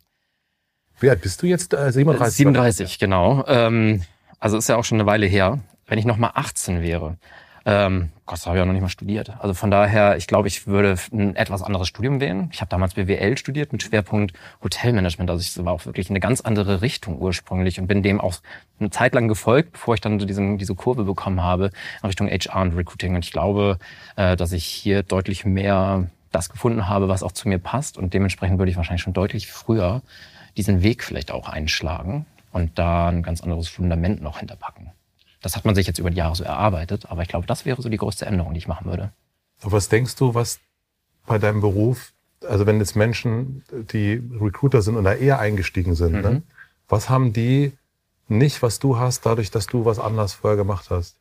Wie 1.00 1.12
alt 1.12 1.22
bist 1.22 1.44
du 1.44 1.46
jetzt? 1.46 1.76
Äh, 1.76 1.92
37? 1.92 2.38
37, 2.38 2.98
genau. 2.98 3.46
Ähm, 3.48 4.02
also 4.40 4.58
ist 4.58 4.68
ja 4.68 4.78
auch 4.78 4.84
schon 4.84 5.00
eine 5.00 5.06
Weile 5.06 5.28
her. 5.28 5.60
Wenn 5.86 6.00
ich 6.00 6.06
nochmal 6.06 6.32
18 6.34 6.82
wäre, 6.82 7.18
ähm, 7.66 8.10
Gott, 8.25 8.38
das 8.38 8.48
habe 8.48 8.58
ich 8.58 8.62
auch 8.62 8.66
noch 8.66 8.74
nicht 8.74 8.81
mal 8.81 8.90
studiert. 8.90 9.31
Also 9.40 9.54
von 9.54 9.69
daher, 9.69 10.18
ich 10.18 10.25
glaube, 10.25 10.48
ich 10.48 10.66
würde 10.66 10.96
ein 11.12 11.36
etwas 11.36 11.62
anderes 11.62 11.88
Studium 11.88 12.19
wählen. 12.19 12.50
Ich 12.52 12.62
habe 12.62 12.69
damals 12.69 12.96
BWL 12.96 13.38
studiert 13.38 13.72
mit 13.72 13.84
Schwerpunkt 13.84 14.34
Hotelmanagement. 14.63 15.30
Also 15.30 15.42
ich 15.42 15.63
war 15.63 15.74
auch 15.74 15.86
wirklich 15.86 16.10
eine 16.10 16.19
ganz 16.19 16.42
andere 16.42 16.81
Richtung 16.81 17.19
ursprünglich 17.19 17.80
und 17.80 17.88
bin 17.88 18.02
dem 18.02 18.19
auch 18.19 18.36
eine 18.80 18.90
Zeit 18.90 19.13
lang 19.13 19.28
gefolgt, 19.28 19.74
bevor 19.74 19.94
ich 19.94 20.02
dann 20.02 20.19
so 20.19 20.25
diesen, 20.25 20.58
diese 20.58 20.74
Kurve 20.74 21.04
bekommen 21.04 21.44
habe 21.44 21.72
in 22.02 22.08
Richtung 22.08 22.28
HR 22.28 22.62
und 22.62 22.75
Recruiting. 22.75 23.16
Und 23.16 23.25
ich 23.25 23.31
glaube, 23.31 23.78
äh, 24.16 24.36
dass 24.36 24.54
ich 24.54 24.66
hier 24.66 25.04
deutlich 25.04 25.46
mehr 25.46 26.08
das 26.31 26.50
gefunden 26.50 26.88
habe, 26.88 27.10
was 27.10 27.24
auch 27.24 27.34
zu 27.34 27.48
mir 27.48 27.60
passt. 27.60 27.98
Und 27.98 28.13
dementsprechend 28.13 28.58
würde 28.58 28.72
ich 28.72 28.78
wahrscheinlich 28.78 29.04
schon 29.04 29.13
deutlich 29.13 29.52
früher 29.52 30.02
diesen 30.58 30.81
Weg 30.81 31.04
vielleicht 31.04 31.31
auch 31.31 31.48
einschlagen 31.48 32.25
und 32.52 32.78
da 32.80 33.10
ein 33.10 33.24
ganz 33.24 33.42
anderes 33.42 33.68
Fundament 33.68 34.22
noch 34.22 34.40
hinterpacken. 34.40 34.91
Das 35.42 35.56
hat 35.56 35.66
man 35.66 35.76
sich 35.76 35.88
jetzt 35.88 36.00
über 36.00 36.10
die 36.10 36.18
Jahre 36.18 36.36
so 36.36 36.44
erarbeitet, 36.44 37.08
aber 37.10 37.24
ich 37.24 37.28
glaube, 37.28 37.48
das 37.48 37.66
wäre 37.66 37.82
so 37.82 37.90
die 37.90 37.98
größte 37.98 38.26
Änderung, 38.26 38.54
die 38.54 38.60
ich 38.60 38.68
machen 38.68 38.86
würde. 38.86 39.12
Aber 39.62 39.74
was 39.74 39.90
denkst 39.90 40.16
du, 40.16 40.34
was 40.34 40.60
bei 41.26 41.40
deinem 41.40 41.62
Beruf, 41.62 42.14
also 42.48 42.66
wenn 42.66 42.80
jetzt 42.80 42.96
Menschen, 42.96 43.64
die 43.92 44.22
Recruiter 44.40 44.82
sind 44.82 44.96
und 44.96 45.04
da 45.04 45.14
eher 45.14 45.40
eingestiegen 45.40 45.96
sind, 45.96 46.14
ne, 46.14 46.18
mhm. 46.18 46.24
ne, 46.24 46.44
was 46.88 47.10
haben 47.10 47.34
die 47.34 47.74
nicht, 48.28 48.62
was 48.62 48.80
du 48.80 48.98
hast, 48.98 49.26
dadurch, 49.26 49.52
dass 49.52 49.68
du 49.68 49.86
was 49.86 50.00
anders 50.00 50.34
vorher 50.34 50.58
gemacht 50.58 50.90
hast? 50.90 51.21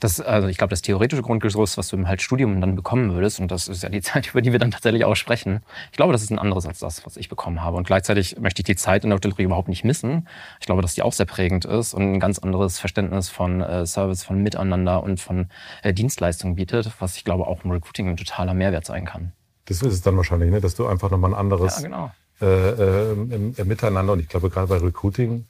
Das, 0.00 0.20
also 0.20 0.48
ich 0.48 0.58
glaube, 0.58 0.70
das 0.70 0.82
theoretische 0.82 1.22
Grundgerüst, 1.22 1.78
was 1.78 1.88
du 1.88 1.96
im 1.96 2.08
halt 2.08 2.22
Studium 2.22 2.60
dann 2.60 2.76
bekommen 2.76 3.12
würdest, 3.12 3.40
und 3.40 3.50
das 3.50 3.68
ist 3.68 3.82
ja 3.82 3.88
die 3.88 4.00
Zeit, 4.02 4.30
über 4.30 4.42
die 4.42 4.52
wir 4.52 4.58
dann 4.58 4.70
tatsächlich 4.70 5.04
auch 5.04 5.14
sprechen, 5.14 5.62
ich 5.90 5.96
glaube, 5.96 6.12
das 6.12 6.22
ist 6.22 6.30
ein 6.30 6.38
anderes 6.38 6.66
als 6.66 6.78
das, 6.78 7.04
was 7.06 7.16
ich 7.16 7.28
bekommen 7.28 7.62
habe. 7.62 7.76
Und 7.76 7.86
gleichzeitig 7.86 8.38
möchte 8.38 8.60
ich 8.60 8.64
die 8.64 8.76
Zeit 8.76 9.04
in 9.04 9.10
der 9.10 9.16
Hotellerie 9.16 9.44
überhaupt 9.44 9.68
nicht 9.68 9.84
missen. 9.84 10.28
Ich 10.60 10.66
glaube, 10.66 10.82
dass 10.82 10.94
die 10.94 11.02
auch 11.02 11.12
sehr 11.12 11.26
prägend 11.26 11.64
ist 11.64 11.94
und 11.94 12.14
ein 12.14 12.20
ganz 12.20 12.38
anderes 12.38 12.78
Verständnis 12.78 13.28
von 13.28 13.60
äh, 13.60 13.86
Service, 13.86 14.24
von 14.24 14.42
Miteinander 14.42 15.02
und 15.02 15.20
von 15.20 15.48
äh, 15.82 15.92
Dienstleistungen 15.92 16.56
bietet, 16.56 16.90
was 16.98 17.16
ich 17.16 17.24
glaube 17.24 17.46
auch 17.46 17.64
im 17.64 17.70
Recruiting 17.70 18.08
ein 18.08 18.16
totaler 18.16 18.54
Mehrwert 18.54 18.86
sein 18.86 19.04
kann. 19.04 19.32
Das 19.66 19.80
ist 19.80 19.92
es 19.92 20.02
dann 20.02 20.16
wahrscheinlich, 20.16 20.50
ne? 20.50 20.60
dass 20.60 20.74
du 20.74 20.86
einfach 20.86 21.10
nochmal 21.10 21.32
ein 21.32 21.38
anderes 21.38 21.76
ja, 21.76 21.82
genau. 21.82 22.10
äh, 22.40 22.46
äh, 22.46 23.12
im, 23.12 23.54
im 23.56 23.68
Miteinander 23.68 24.12
und 24.12 24.20
ich 24.20 24.28
glaube 24.28 24.50
gerade 24.50 24.66
bei 24.66 24.76
Recruiting 24.76 25.46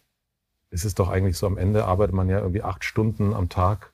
ist 0.70 0.84
es 0.84 0.94
doch 0.94 1.08
eigentlich 1.08 1.36
so, 1.36 1.46
am 1.46 1.56
Ende 1.56 1.84
arbeitet 1.84 2.14
man 2.14 2.28
ja 2.28 2.38
irgendwie 2.38 2.62
acht 2.62 2.84
Stunden 2.84 3.32
am 3.32 3.48
Tag 3.48 3.92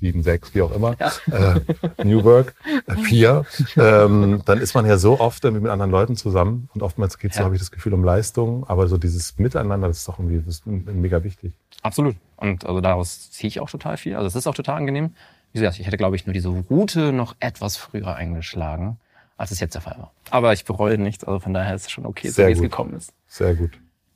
sieben, 0.00 0.22
sechs, 0.22 0.54
wie 0.54 0.62
auch 0.62 0.72
immer, 0.72 0.96
ja. 0.98 1.12
äh, 1.54 2.04
New 2.04 2.24
Work, 2.24 2.54
äh, 2.86 2.94
vier, 2.96 3.44
ähm, 3.76 4.42
dann 4.44 4.58
ist 4.58 4.74
man 4.74 4.86
ja 4.86 4.96
so 4.96 5.20
oft 5.20 5.44
irgendwie 5.44 5.62
mit 5.62 5.70
anderen 5.70 5.90
Leuten 5.90 6.16
zusammen 6.16 6.68
und 6.74 6.82
oftmals 6.82 7.18
geht 7.18 7.32
es, 7.32 7.36
ja. 7.36 7.42
so 7.42 7.44
habe 7.46 7.54
ich 7.54 7.60
das 7.60 7.70
Gefühl, 7.70 7.94
um 7.94 8.04
Leistung, 8.04 8.66
aber 8.68 8.88
so 8.88 8.96
dieses 8.96 9.38
Miteinander, 9.38 9.88
das 9.88 9.98
ist 9.98 10.08
doch 10.08 10.18
irgendwie 10.18 10.42
ist 10.48 10.66
mega 10.66 11.22
wichtig. 11.22 11.52
Absolut. 11.82 12.16
Und 12.36 12.66
also 12.66 12.80
daraus 12.80 13.30
ziehe 13.30 13.48
ich 13.48 13.60
auch 13.60 13.70
total 13.70 13.96
viel. 13.96 14.16
Also 14.16 14.26
es 14.26 14.34
ist 14.34 14.46
auch 14.46 14.54
total 14.54 14.76
angenehm. 14.76 15.14
Wie 15.52 15.58
gesagt, 15.58 15.78
ich 15.78 15.86
hätte, 15.86 15.96
glaube 15.96 16.16
ich, 16.16 16.26
nur 16.26 16.32
diese 16.32 16.48
Route 16.48 17.12
noch 17.12 17.34
etwas 17.40 17.76
früher 17.76 18.14
eingeschlagen, 18.14 18.98
als 19.36 19.50
es 19.50 19.60
jetzt 19.60 19.74
der 19.74 19.82
Fall 19.82 19.96
war. 19.98 20.12
Aber 20.30 20.52
ich 20.52 20.64
bereue 20.64 20.96
nichts, 20.96 21.24
also 21.24 21.40
von 21.40 21.54
daher 21.54 21.74
ist 21.74 21.86
es 21.86 21.90
schon 21.90 22.06
okay, 22.06 22.28
so 22.28 22.46
wie 22.46 22.52
es 22.52 22.60
gekommen 22.60 22.94
ist. 22.94 23.12
Sehr 23.26 23.54
gut. 23.54 23.72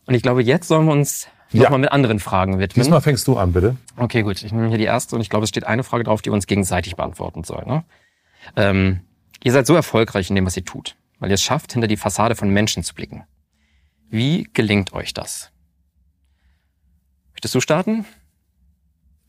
Und 0.07 0.15
ich 0.15 0.23
glaube, 0.23 0.43
jetzt 0.43 0.69
sollen 0.69 0.87
wir 0.87 0.93
uns 0.93 1.29
ja. 1.53 1.63
nochmal 1.65 1.81
mit 1.81 1.93
anderen 1.93 2.21
Fragen 2.21 2.59
widmen. 2.59 2.83
Diesmal 2.83 3.01
fängst 3.01 3.27
du 3.27 3.37
an, 3.37 3.53
bitte. 3.53 3.77
Okay, 3.97 4.23
gut. 4.23 4.43
Ich 4.43 4.53
nehme 4.53 4.69
hier 4.69 4.79
die 4.79 4.85
erste 4.85 5.15
und 5.17 5.23
ich 5.23 5.31
glaube, 5.31 5.45
es 5.45 5.51
steht 5.51 5.65
eine 5.65 5.85
Frage 5.85 6.05
drauf, 6.05 6.23
die 6.23 6.31
wir 6.31 6.35
uns 6.35 6.47
gegenseitig 6.47 6.97
beantworten 6.97 7.45
soll. 7.45 7.65
Ne? 7.67 7.85
Ähm, 8.57 9.01
ihr 9.43 9.53
seid 9.53 9.67
so 9.67 9.75
erfolgreich 9.75 10.31
in 10.31 10.37
dem, 10.37 10.47
was 10.47 10.57
ihr 10.57 10.65
tut, 10.65 10.97
weil 11.19 11.31
ihr 11.31 11.35
es 11.35 11.43
schafft, 11.43 11.73
hinter 11.73 11.89
die 11.89 11.97
Fassade 11.97 12.35
von 12.35 12.51
Menschen 12.51 12.83
zu 12.83 12.95
blicken. 12.95 13.25
Wie 14.11 14.49
gelingt 14.53 14.93
euch 14.93 15.15
das? 15.15 15.51
Möchtest 17.33 17.55
du 17.55 17.61
starten? 17.61 18.05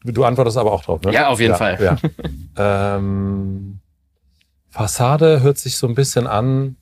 Du 0.04 0.24
antwortest 0.24 0.58
aber 0.58 0.72
auch 0.72 0.84
drauf, 0.84 1.02
ne? 1.02 1.12
Ja, 1.12 1.30
auf 1.30 1.40
jeden 1.40 1.54
ja, 1.54 1.58
Fall. 1.58 1.98
Ja. 2.56 2.98
ähm, 2.98 3.80
Fassade 4.70 5.42
hört 5.42 5.58
sich 5.58 5.78
so 5.78 5.88
ein 5.88 5.96
bisschen 5.96 6.28
an, 6.28 6.76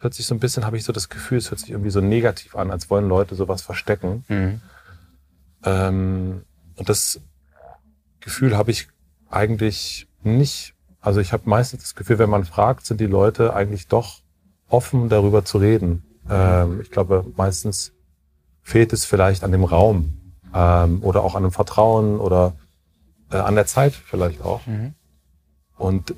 hört 0.00 0.14
sich 0.14 0.26
so 0.26 0.34
ein 0.34 0.40
bisschen, 0.40 0.66
habe 0.66 0.76
ich 0.76 0.84
so 0.84 0.92
das 0.92 1.08
Gefühl, 1.08 1.38
es 1.38 1.50
hört 1.50 1.60
sich 1.60 1.70
irgendwie 1.70 1.90
so 1.90 2.00
negativ 2.00 2.56
an, 2.56 2.70
als 2.70 2.90
wollen 2.90 3.08
Leute 3.08 3.34
sowas 3.34 3.62
verstecken. 3.62 4.24
Mhm. 4.28 4.60
Ähm, 5.64 6.42
und 6.76 6.88
das 6.88 7.20
Gefühl 8.20 8.56
habe 8.56 8.70
ich 8.70 8.88
eigentlich 9.30 10.08
nicht. 10.22 10.74
Also 11.00 11.20
ich 11.20 11.32
habe 11.32 11.48
meistens 11.48 11.82
das 11.82 11.94
Gefühl, 11.94 12.18
wenn 12.18 12.30
man 12.30 12.44
fragt, 12.44 12.86
sind 12.86 13.00
die 13.00 13.06
Leute 13.06 13.54
eigentlich 13.54 13.88
doch 13.88 14.20
offen 14.68 15.08
darüber 15.08 15.44
zu 15.44 15.58
reden. 15.58 16.02
Ähm, 16.28 16.80
ich 16.80 16.90
glaube, 16.90 17.24
meistens 17.36 17.92
fehlt 18.62 18.92
es 18.92 19.04
vielleicht 19.04 19.44
an 19.44 19.52
dem 19.52 19.64
Raum 19.64 20.18
ähm, 20.54 21.02
oder 21.02 21.22
auch 21.22 21.34
an 21.34 21.42
dem 21.42 21.52
Vertrauen 21.52 22.18
oder 22.18 22.54
äh, 23.30 23.36
an 23.36 23.54
der 23.54 23.66
Zeit 23.66 23.92
vielleicht 23.92 24.42
auch. 24.42 24.66
Mhm. 24.66 24.94
Und 25.76 26.14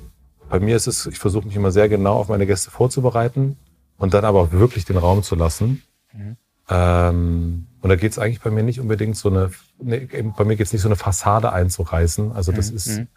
bei 0.49 0.59
mir 0.59 0.77
ist 0.77 0.87
es, 0.87 1.05
ich 1.07 1.19
versuche 1.19 1.45
mich 1.45 1.55
immer 1.55 1.71
sehr 1.71 1.89
genau 1.89 2.15
auf 2.15 2.29
meine 2.29 2.45
Gäste 2.45 2.71
vorzubereiten 2.71 3.57
und 3.97 4.13
dann 4.13 4.23
aber 4.23 4.41
auch 4.41 4.51
wirklich 4.51 4.85
den 4.85 4.97
Raum 4.97 5.23
zu 5.23 5.35
lassen. 5.35 5.83
Mhm. 6.13 6.37
Ähm, 6.69 7.67
und 7.81 7.89
da 7.89 7.95
geht 7.95 8.11
es 8.11 8.19
eigentlich 8.19 8.41
bei 8.41 8.51
mir 8.51 8.63
nicht 8.63 8.79
unbedingt 8.79 9.15
so 9.15 9.29
eine, 9.29 9.51
ne, 9.79 10.07
bei 10.37 10.43
mir 10.43 10.55
geht 10.55 10.67
es 10.67 10.73
nicht 10.73 10.81
so 10.81 10.89
eine 10.89 10.95
Fassade 10.95 11.53
einzureißen. 11.53 12.31
Also 12.33 12.51
das 12.51 12.71
mhm. 12.71 12.77
ist, 12.77 12.87
mhm. 12.87 13.07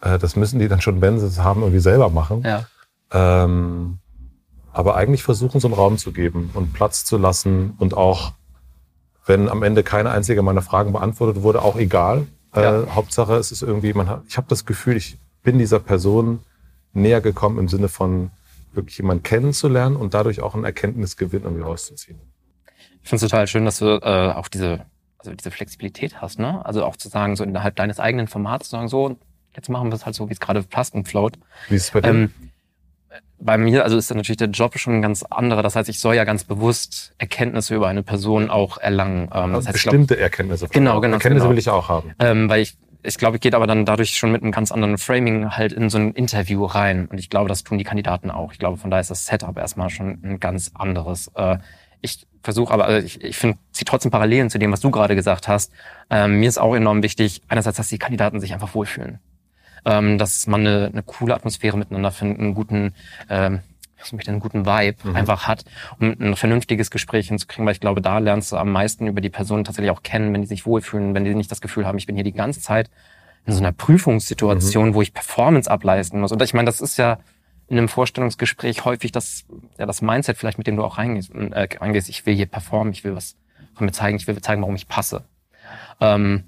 äh, 0.00 0.18
das 0.18 0.36
müssen 0.36 0.60
die 0.60 0.68
dann 0.68 0.80
schon, 0.80 1.00
wenn 1.00 1.18
sie 1.18 1.26
es 1.26 1.38
haben, 1.38 1.62
irgendwie 1.62 1.80
selber 1.80 2.10
machen. 2.10 2.42
Ja. 2.44 2.66
Ähm, 3.12 3.98
aber 4.72 4.96
eigentlich 4.96 5.22
versuchen, 5.24 5.60
so 5.60 5.68
einen 5.68 5.74
Raum 5.74 5.98
zu 5.98 6.12
geben 6.12 6.50
und 6.54 6.72
Platz 6.72 7.04
zu 7.04 7.18
lassen 7.18 7.74
und 7.78 7.96
auch, 7.96 8.32
wenn 9.26 9.48
am 9.48 9.62
Ende 9.62 9.82
keine 9.82 10.10
einzige 10.10 10.42
meiner 10.42 10.62
Fragen 10.62 10.92
beantwortet 10.92 11.42
wurde, 11.42 11.62
auch 11.62 11.76
egal. 11.76 12.26
Äh, 12.54 12.62
ja. 12.62 12.86
Hauptsache, 12.94 13.34
es 13.34 13.52
ist 13.52 13.62
irgendwie, 13.62 13.92
man 13.92 14.08
hat, 14.08 14.22
ich 14.28 14.36
habe 14.36 14.46
das 14.48 14.64
Gefühl, 14.64 14.96
ich 14.96 15.18
bin 15.42 15.58
dieser 15.58 15.80
Person 15.80 16.40
näher 16.92 17.20
gekommen 17.20 17.58
im 17.58 17.68
Sinne 17.68 17.88
von 17.88 18.30
wirklich 18.72 18.98
jemanden 18.98 19.22
kennenzulernen 19.22 19.96
und 19.96 20.14
dadurch 20.14 20.40
auch 20.40 20.54
einen 20.54 20.64
Erkenntnisgewinn 20.64 21.42
irgendwie 21.42 21.62
rauszuziehen. 21.62 22.18
Ich 23.02 23.08
finde 23.08 23.24
es 23.24 23.30
total 23.30 23.46
schön, 23.46 23.64
dass 23.64 23.78
du 23.78 23.86
äh, 23.86 24.32
auch 24.32 24.48
diese, 24.48 24.86
also 25.18 25.32
diese 25.32 25.50
Flexibilität 25.50 26.20
hast, 26.20 26.38
ne? 26.38 26.64
Also 26.64 26.84
auch 26.84 26.96
zu 26.96 27.08
sagen, 27.08 27.36
so 27.36 27.44
innerhalb 27.44 27.76
deines 27.76 27.98
eigenen 28.00 28.28
Formats 28.28 28.66
zu 28.66 28.72
sagen, 28.72 28.88
so, 28.88 29.16
jetzt 29.54 29.68
machen 29.68 29.90
wir 29.90 29.94
es 29.94 30.04
halt 30.06 30.14
so, 30.14 30.28
wie 30.28 30.32
es 30.32 30.40
gerade 30.40 30.62
passt 30.62 30.94
und 30.94 31.08
float. 31.08 31.38
Wie 31.68 31.76
ist 31.76 31.84
es 31.84 31.90
bei 31.90 32.00
dir? 32.00 32.10
Ähm, 32.10 32.30
bei 33.40 33.56
mir, 33.58 33.84
also 33.84 33.96
ist 33.96 34.10
dann 34.10 34.18
natürlich 34.18 34.36
der 34.36 34.48
Job 34.48 34.78
schon 34.78 34.96
ein 34.96 35.02
ganz 35.02 35.22
anderer. 35.22 35.62
Das 35.62 35.74
heißt, 35.74 35.88
ich 35.88 35.98
soll 35.98 36.14
ja 36.14 36.24
ganz 36.24 36.44
bewusst 36.44 37.14
Erkenntnisse 37.18 37.74
über 37.74 37.88
eine 37.88 38.02
Person 38.02 38.50
auch 38.50 38.78
erlangen. 38.78 39.28
Ähm, 39.32 39.52
das 39.54 39.66
heißt, 39.66 39.72
Bestimmte 39.72 40.14
glaub, 40.14 40.24
Erkenntnisse. 40.24 40.68
Genau, 40.68 41.00
genau. 41.00 41.14
Erkenntnisse 41.14 41.44
genau. 41.44 41.50
will 41.50 41.58
ich 41.58 41.68
auch 41.70 41.88
haben. 41.88 42.12
Ähm, 42.18 42.48
weil 42.48 42.60
ich, 42.60 42.76
ich 43.02 43.16
glaube, 43.16 43.36
ich 43.36 43.40
geht 43.40 43.54
aber 43.54 43.66
dann 43.66 43.86
dadurch 43.86 44.10
schon 44.16 44.30
mit 44.30 44.42
einem 44.42 44.52
ganz 44.52 44.70
anderen 44.70 44.98
Framing 44.98 45.50
halt 45.50 45.72
in 45.72 45.88
so 45.88 45.98
ein 45.98 46.12
Interview 46.12 46.64
rein. 46.64 47.06
Und 47.06 47.18
ich 47.18 47.30
glaube, 47.30 47.48
das 47.48 47.64
tun 47.64 47.78
die 47.78 47.84
Kandidaten 47.84 48.30
auch. 48.30 48.52
Ich 48.52 48.58
glaube, 48.58 48.76
von 48.76 48.90
daher 48.90 49.00
ist 49.00 49.10
das 49.10 49.26
Setup 49.26 49.56
erstmal 49.56 49.90
schon 49.90 50.20
ein 50.22 50.40
ganz 50.40 50.72
anderes. 50.74 51.28
Äh, 51.34 51.58
ich 52.00 52.26
versuche 52.42 52.72
aber, 52.72 52.86
also 52.86 53.06
ich, 53.06 53.22
ich 53.22 53.36
finde, 53.36 53.58
sie 53.72 53.84
trotzdem 53.84 54.10
Parallelen 54.10 54.50
zu 54.50 54.58
dem, 54.58 54.72
was 54.72 54.80
du 54.80 54.90
gerade 54.90 55.14
gesagt 55.14 55.48
hast. 55.48 55.72
Ähm, 56.08 56.40
mir 56.40 56.48
ist 56.48 56.58
auch 56.58 56.74
enorm 56.74 57.02
wichtig, 57.02 57.42
einerseits, 57.48 57.76
dass 57.76 57.88
die 57.88 57.98
Kandidaten 57.98 58.40
sich 58.40 58.52
einfach 58.52 58.74
wohlfühlen. 58.74 59.18
Ähm, 59.84 60.18
dass 60.18 60.46
man 60.46 60.60
eine, 60.60 60.90
eine 60.92 61.02
coole 61.02 61.34
Atmosphäre 61.34 61.76
miteinander 61.76 62.10
findet, 62.10 62.38
einen 62.38 62.54
guten, 62.54 62.94
ähm, 63.30 63.60
was 63.98 64.12
möchte, 64.12 64.30
einen 64.30 64.40
guten 64.40 64.66
Vibe 64.66 65.08
mhm. 65.08 65.16
einfach 65.16 65.46
hat, 65.46 65.64
um 65.98 66.14
ein 66.20 66.36
vernünftiges 66.36 66.90
Gespräch 66.90 67.28
hinzukriegen, 67.28 67.64
weil 67.64 67.72
ich 67.72 67.80
glaube, 67.80 68.02
da 68.02 68.18
lernst 68.18 68.52
du 68.52 68.56
am 68.56 68.72
meisten 68.72 69.06
über 69.06 69.22
die 69.22 69.30
Person 69.30 69.64
tatsächlich 69.64 69.90
auch 69.90 70.02
kennen, 70.02 70.34
wenn 70.34 70.42
die 70.42 70.48
sich 70.48 70.66
wohlfühlen, 70.66 71.14
wenn 71.14 71.24
die 71.24 71.34
nicht 71.34 71.50
das 71.50 71.62
Gefühl 71.62 71.86
haben, 71.86 71.96
ich 71.96 72.06
bin 72.06 72.14
hier 72.14 72.24
die 72.24 72.32
ganze 72.32 72.60
Zeit 72.60 72.90
in 73.46 73.54
so 73.54 73.60
einer 73.60 73.72
Prüfungssituation, 73.72 74.90
mhm. 74.90 74.94
wo 74.94 75.02
ich 75.02 75.14
Performance 75.14 75.70
ableisten 75.70 76.20
muss. 76.20 76.32
Und 76.32 76.42
ich 76.42 76.52
meine, 76.52 76.66
das 76.66 76.82
ist 76.82 76.98
ja 76.98 77.18
in 77.70 77.78
einem 77.78 77.88
Vorstellungsgespräch 77.88 78.84
häufig 78.84 79.12
das, 79.12 79.44
ja, 79.78 79.86
das 79.86 80.02
Mindset 80.02 80.36
vielleicht, 80.36 80.58
mit 80.58 80.66
dem 80.66 80.76
du 80.76 80.84
auch 80.84 80.98
reingehst, 80.98 81.32
äh, 81.32 81.68
reingehst. 81.78 82.08
Ich 82.08 82.26
will 82.26 82.34
hier 82.34 82.46
performen, 82.46 82.92
ich 82.92 83.04
will 83.04 83.14
was 83.14 83.36
von 83.74 83.86
mir 83.86 83.92
zeigen, 83.92 84.16
ich 84.16 84.26
will 84.26 84.38
zeigen, 84.42 84.60
warum 84.60 84.74
ich 84.74 84.88
passe. 84.88 85.24
Ähm, 86.00 86.44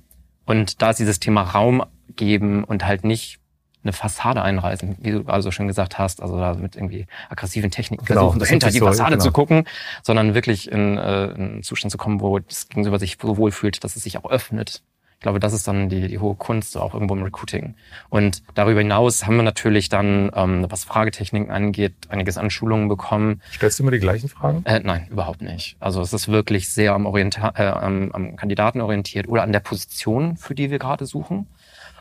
und 0.46 0.82
da 0.82 0.90
ist 0.90 0.98
dieses 0.98 1.20
Thema 1.20 1.42
Raum 1.42 1.84
geben 2.16 2.64
und 2.64 2.84
halt 2.84 3.04
nicht 3.04 3.38
eine 3.84 3.92
Fassade 3.92 4.42
einreißen, 4.42 4.96
wie 5.00 5.12
du 5.12 5.24
gerade 5.24 5.42
so 5.42 5.52
schön 5.52 5.68
gesagt 5.68 5.98
hast, 5.98 6.20
also 6.20 6.36
da 6.36 6.54
mit 6.54 6.74
irgendwie 6.74 7.06
aggressiven 7.28 7.70
Techniken 7.70 8.04
genau, 8.04 8.30
versuchen, 8.30 8.48
hinter 8.48 8.70
die 8.70 8.80
Fassade 8.80 9.12
genau. 9.12 9.24
zu 9.24 9.30
gucken, 9.30 9.64
sondern 10.02 10.34
wirklich 10.34 10.70
in, 10.70 10.98
äh, 10.98 11.26
in 11.26 11.34
einen 11.34 11.62
Zustand 11.62 11.92
zu 11.92 11.98
kommen, 11.98 12.20
wo 12.20 12.40
das 12.40 12.68
Gegenüber 12.68 12.98
sich 12.98 13.16
so 13.20 13.36
wohl 13.36 13.52
fühlt, 13.52 13.84
dass 13.84 13.94
es 13.94 14.02
sich 14.02 14.18
auch 14.18 14.28
öffnet 14.28 14.82
glaube, 15.22 15.40
das 15.40 15.52
ist 15.52 15.66
dann 15.66 15.88
die, 15.88 16.08
die 16.08 16.18
hohe 16.18 16.34
Kunst 16.34 16.76
auch 16.76 16.94
irgendwo 16.94 17.14
im 17.14 17.22
Recruiting. 17.22 17.74
Und 18.08 18.42
darüber 18.54 18.80
hinaus 18.80 19.26
haben 19.26 19.36
wir 19.36 19.42
natürlich 19.42 19.88
dann, 19.88 20.30
ähm, 20.34 20.66
was 20.68 20.84
Fragetechniken 20.84 21.50
angeht, 21.50 21.94
einiges 22.08 22.38
an 22.38 22.50
Schulungen 22.50 22.88
bekommen. 22.88 23.40
Stellst 23.52 23.78
du 23.78 23.84
immer 23.84 23.92
die 23.92 23.98
gleichen 23.98 24.28
Fragen? 24.28 24.64
Äh, 24.64 24.80
nein, 24.80 25.06
überhaupt 25.10 25.42
nicht. 25.42 25.76
Also 25.80 26.00
es 26.02 26.12
ist 26.12 26.28
wirklich 26.28 26.68
sehr 26.68 26.94
am, 26.94 27.06
Orienta 27.06 27.52
äh, 27.56 27.66
am, 27.66 28.12
am 28.12 28.36
Kandidaten 28.36 28.80
orientiert 28.80 29.28
oder 29.28 29.42
an 29.42 29.52
der 29.52 29.60
Position, 29.60 30.36
für 30.36 30.54
die 30.54 30.70
wir 30.70 30.78
gerade 30.78 31.06
suchen. 31.06 31.46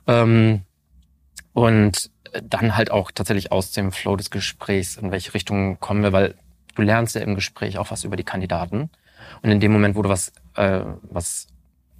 Ähm, 0.07 0.61
und 1.53 2.11
dann 2.43 2.75
halt 2.77 2.91
auch 2.91 3.11
tatsächlich 3.11 3.51
aus 3.51 3.71
dem 3.71 3.91
Flow 3.91 4.15
des 4.15 4.31
Gesprächs, 4.31 4.97
in 4.97 5.11
welche 5.11 5.33
Richtung 5.33 5.79
kommen 5.79 6.03
wir, 6.03 6.13
weil 6.13 6.35
du 6.75 6.81
lernst 6.81 7.15
ja 7.15 7.21
im 7.21 7.35
Gespräch 7.35 7.77
auch 7.77 7.91
was 7.91 8.03
über 8.03 8.15
die 8.15 8.23
Kandidaten. 8.23 8.89
Und 9.41 9.51
in 9.51 9.59
dem 9.59 9.71
Moment, 9.71 9.95
wo 9.95 10.01
du 10.01 10.09
was, 10.09 10.31
äh, 10.55 10.81
was 11.03 11.47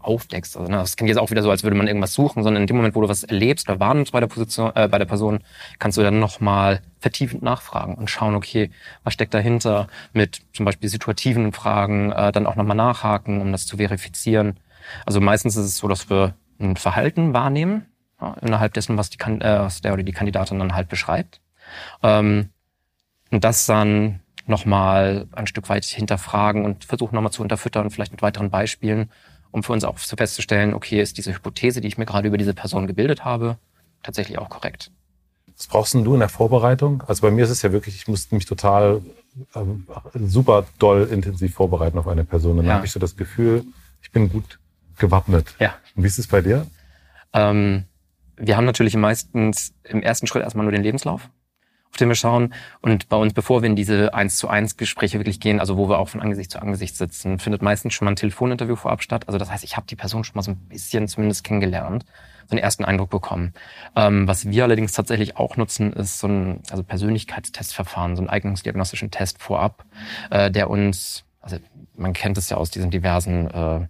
aufdeckst. 0.04 0.58
Also, 0.58 0.72
ne, 0.72 0.78
das 0.78 0.96
klingt 0.96 1.10
jetzt 1.10 1.18
auch 1.18 1.32
wieder 1.32 1.44
so, 1.44 1.52
als 1.52 1.64
würde 1.64 1.76
man 1.76 1.88
irgendwas 1.88 2.14
suchen, 2.14 2.44
sondern 2.44 2.64
in 2.64 2.68
dem 2.68 2.76
Moment, 2.76 2.96
wo 2.96 3.02
du 3.02 3.10
was 3.10 3.24
erlebst 3.24 3.70
oder 3.70 3.80
wahrnimmst 3.80 4.12
bei 4.12 4.20
der 4.20 4.28
Position, 4.28 4.72
äh, 4.76 4.88
bei 4.88 4.98
der 4.98 5.06
Person, 5.06 5.40
kannst 5.80 5.98
du 5.98 6.02
dann 6.02 6.20
nochmal 6.20 6.82
vertiefend 7.00 7.44
nachfragen 7.44 7.96
und 7.96 8.10
schauen, 8.10 8.36
okay, 8.36 8.72
was 9.04 9.14
steckt 9.14 9.34
dahinter 9.34 9.88
mit 10.14 10.42
zum 10.54 10.66
Beispiel 10.66 10.90
situativen 10.90 11.52
Fragen, 11.54 12.12
äh, 12.12 12.32
dann 12.32 12.46
auch 12.46 12.56
nochmal 12.56 12.78
nachhaken, 12.78 13.42
um 13.42 13.52
das 13.52 13.66
zu 13.66 13.78
verifizieren. 13.78 14.60
Also 15.06 15.22
meistens 15.22 15.56
ist 15.56 15.66
es 15.66 15.78
so, 15.78 15.88
dass 15.88 16.10
wir 16.10 16.36
ein 16.60 16.76
Verhalten 16.76 17.34
wahrnehmen, 17.34 17.86
ja, 18.20 18.36
innerhalb 18.42 18.74
dessen, 18.74 18.98
was, 18.98 19.10
die, 19.10 19.20
äh, 19.20 19.60
was 19.60 19.82
der 19.82 19.94
oder 19.94 20.04
die 20.04 20.12
Kandidatin 20.12 20.60
dann 20.60 20.76
halt 20.76 20.90
beschreibt. 20.90 21.42
Ähm, 22.04 22.50
und 23.32 23.44
das 23.44 23.66
dann 23.66 24.20
nochmal 24.46 25.28
ein 25.32 25.48
Stück 25.48 25.70
weit 25.70 25.86
hinterfragen 25.86 26.66
und 26.66 26.86
versuchen 26.86 27.16
nochmal 27.16 27.32
zu 27.32 27.42
unterfüttern, 27.42 27.90
vielleicht 27.90 28.12
mit 28.12 28.22
weiteren 28.22 28.50
Beispielen, 28.50 29.10
um 29.52 29.64
für 29.64 29.74
uns 29.74 29.84
auch 29.84 29.98
festzustellen, 29.98 30.74
okay, 30.74 31.02
ist 31.02 31.18
diese 31.18 31.34
Hypothese, 31.34 31.82
die 31.82 31.88
ich 31.88 31.98
mir 31.98 32.06
gerade 32.06 32.28
über 32.28 32.38
diese 32.38 32.54
Person 32.54 32.88
gebildet 32.88 33.26
habe, 33.26 33.58
tatsächlich 34.04 34.38
auch 34.38 34.50
korrekt. 34.50 34.92
Was 35.58 35.68
brauchst 35.68 35.94
denn 35.94 36.04
du 36.04 36.14
in 36.14 36.20
der 36.20 36.30
Vorbereitung? 36.30 37.04
Also 37.08 37.22
bei 37.22 37.32
mir 37.32 37.44
ist 37.44 37.52
es 37.52 37.62
ja 37.62 37.72
wirklich, 37.72 37.96
ich 37.96 38.08
musste 38.08 38.34
mich 38.34 38.46
total 38.46 39.02
ähm, 39.56 39.88
super 40.16 40.66
doll 40.80 41.08
intensiv 41.12 41.54
vorbereiten 41.54 41.98
auf 41.98 42.08
eine 42.08 42.24
Person. 42.24 42.52
Und 42.52 42.58
dann 42.58 42.68
ja. 42.68 42.74
habe 42.76 42.86
ich 42.86 42.92
so 42.92 43.00
das 43.00 43.16
Gefühl, 43.16 43.64
ich 44.02 44.12
bin 44.12 44.30
gut 44.30 44.60
gewappnet. 44.98 45.56
Ja. 45.60 45.76
Und 45.96 46.04
wie 46.04 46.08
ist 46.08 46.18
es 46.18 46.28
bei 46.28 46.42
dir? 46.42 46.66
Ähm, 47.34 47.84
wir 48.38 48.58
haben 48.58 48.66
natürlich 48.66 48.96
meistens 48.96 49.74
im 49.84 50.02
ersten 50.02 50.28
Schritt 50.28 50.44
erstmal 50.44 50.64
nur 50.64 50.72
den 50.72 50.84
Lebenslauf 50.84 51.30
auf 51.92 51.98
den 51.98 52.08
wir 52.08 52.16
schauen. 52.16 52.54
Und 52.82 53.10
bei 53.10 53.18
uns, 53.18 53.34
bevor 53.34 53.62
wir 53.62 53.70
in 53.70 53.76
diese 53.76 54.14
eins 54.14 54.38
zu 54.38 54.48
eins 54.48 54.78
Gespräche 54.78 55.20
wirklich 55.20 55.40
gehen, 55.40 55.60
also 55.60 55.78
wo 55.78 55.90
wir 55.90 56.00
auch 56.00 56.08
von 56.10 56.22
Angesicht 56.22 56.52
zu 56.52 56.62
Angesicht 56.62 56.96
sitzen, 56.96 57.38
findet 57.38 57.62
meistens 57.62 57.94
schon 57.94 58.06
mal 58.06 58.14
ein 58.14 58.16
Telefoninterview 58.16 58.78
vorab 58.78 59.04
statt. 59.04 59.26
Also 59.28 59.38
das 59.38 59.52
heißt, 59.52 59.64
ich 59.64 59.76
habe 59.76 59.88
die 59.88 59.98
Person 59.98 60.24
schon 60.24 60.36
mal 60.36 60.42
so 60.42 60.52
ein 60.52 60.58
bisschen 60.58 61.08
zumindest 61.10 61.44
kennengelernt, 61.44 62.06
so 62.48 62.56
einen 62.56 62.64
ersten 62.64 62.86
Eindruck 62.86 63.10
bekommen. 63.10 63.54
Ähm, 63.96 64.28
was 64.28 64.50
wir 64.50 64.64
allerdings 64.64 64.94
tatsächlich 64.94 65.36
auch 65.36 65.58
nutzen, 65.58 65.92
ist 65.92 66.20
so 66.20 66.28
ein 66.28 66.62
also 66.72 66.82
Persönlichkeitstestverfahren, 66.84 68.16
so 68.16 68.22
einen 68.22 68.30
eignungsdiagnostischen 68.30 69.12
Test 69.12 69.42
vorab, 69.42 69.84
äh, 70.30 70.50
der 70.50 70.70
uns, 70.70 71.26
also 71.42 71.58
man 71.96 72.14
kennt 72.14 72.38
es 72.38 72.50
ja 72.50 72.56
aus 72.56 72.72
diesen 72.72 72.90
diversen 72.90 73.52
äh, 73.52 73.88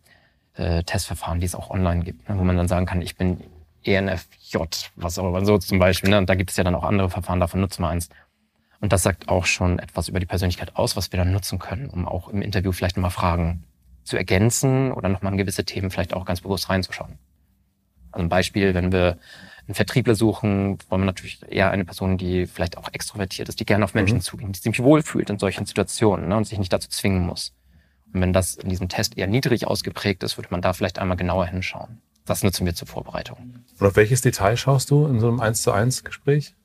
äh, 0.55 0.83
Testverfahren, 0.83 1.39
die 1.39 1.45
es 1.45 1.55
auch 1.55 1.69
online 1.69 2.03
gibt, 2.03 2.27
ne, 2.27 2.37
wo 2.37 2.43
man 2.43 2.57
dann 2.57 2.67
sagen 2.67 2.87
kann, 2.87 3.01
ich 3.01 3.15
bin 3.15 3.41
ENFJ, 3.83 4.57
was 4.95 5.17
auch 5.17 5.27
immer 5.27 5.45
so 5.45 5.57
zum 5.57 5.79
Beispiel. 5.79 6.09
Ne? 6.09 6.17
Und 6.17 6.29
da 6.29 6.35
gibt 6.35 6.51
es 6.51 6.57
ja 6.57 6.63
dann 6.63 6.75
auch 6.75 6.83
andere 6.83 7.09
Verfahren, 7.09 7.39
davon 7.39 7.61
nutzen 7.61 7.83
wir 7.83 7.89
eins. 7.89 8.09
Und 8.79 8.91
das 8.93 9.03
sagt 9.03 9.29
auch 9.29 9.45
schon 9.45 9.79
etwas 9.79 10.07
über 10.07 10.19
die 10.19 10.25
Persönlichkeit 10.25 10.75
aus, 10.75 10.95
was 10.95 11.11
wir 11.11 11.17
dann 11.17 11.31
nutzen 11.31 11.59
können, 11.59 11.87
um 11.89 12.07
auch 12.07 12.29
im 12.29 12.41
Interview 12.41 12.71
vielleicht 12.71 12.97
nochmal 12.97 13.11
Fragen 13.11 13.63
zu 14.03 14.17
ergänzen 14.17 14.91
oder 14.91 15.09
nochmal 15.09 15.33
in 15.33 15.37
gewisse 15.37 15.65
Themen 15.65 15.91
vielleicht 15.91 16.13
auch 16.13 16.25
ganz 16.25 16.41
bewusst 16.41 16.69
reinzuschauen. 16.69 17.19
Also 18.11 18.25
ein 18.25 18.29
Beispiel, 18.29 18.73
wenn 18.73 18.91
wir 18.91 19.17
einen 19.67 19.75
Vertriebler 19.75 20.15
suchen, 20.15 20.79
wollen 20.89 21.01
wir 21.01 21.05
natürlich 21.05 21.39
eher 21.47 21.71
eine 21.71 21.85
Person, 21.85 22.17
die 22.17 22.47
vielleicht 22.47 22.77
auch 22.77 22.89
extrovertiert 22.91 23.49
ist, 23.49 23.59
die 23.59 23.65
gerne 23.65 23.85
auf 23.85 23.93
Menschen 23.93 24.17
mhm. 24.17 24.21
zugeht, 24.21 24.55
die 24.55 24.59
sich 24.59 24.83
wohlfühlt 24.83 25.29
in 25.29 25.39
solchen 25.39 25.65
Situationen 25.65 26.27
ne, 26.27 26.37
und 26.37 26.45
sich 26.45 26.59
nicht 26.59 26.73
dazu 26.73 26.89
zwingen 26.89 27.25
muss. 27.25 27.53
Und 28.13 28.21
wenn 28.21 28.33
das 28.33 28.55
in 28.55 28.69
diesem 28.69 28.89
Test 28.89 29.17
eher 29.17 29.27
niedrig 29.27 29.67
ausgeprägt 29.67 30.23
ist, 30.23 30.37
würde 30.37 30.49
man 30.51 30.61
da 30.61 30.73
vielleicht 30.73 30.99
einmal 30.99 31.17
genauer 31.17 31.45
hinschauen. 31.45 32.01
Das 32.25 32.43
nutzen 32.43 32.65
wir 32.65 32.75
zur 32.75 32.87
Vorbereitung. 32.87 33.63
Und 33.79 33.87
auf 33.87 33.95
welches 33.95 34.21
Detail 34.21 34.57
schaust 34.57 34.91
du 34.91 35.07
in 35.07 35.19
so 35.19 35.27
einem 35.27 35.39
1 35.39 35.61
zu 35.61 35.71
1 35.71 36.03
Gespräch? 36.03 36.55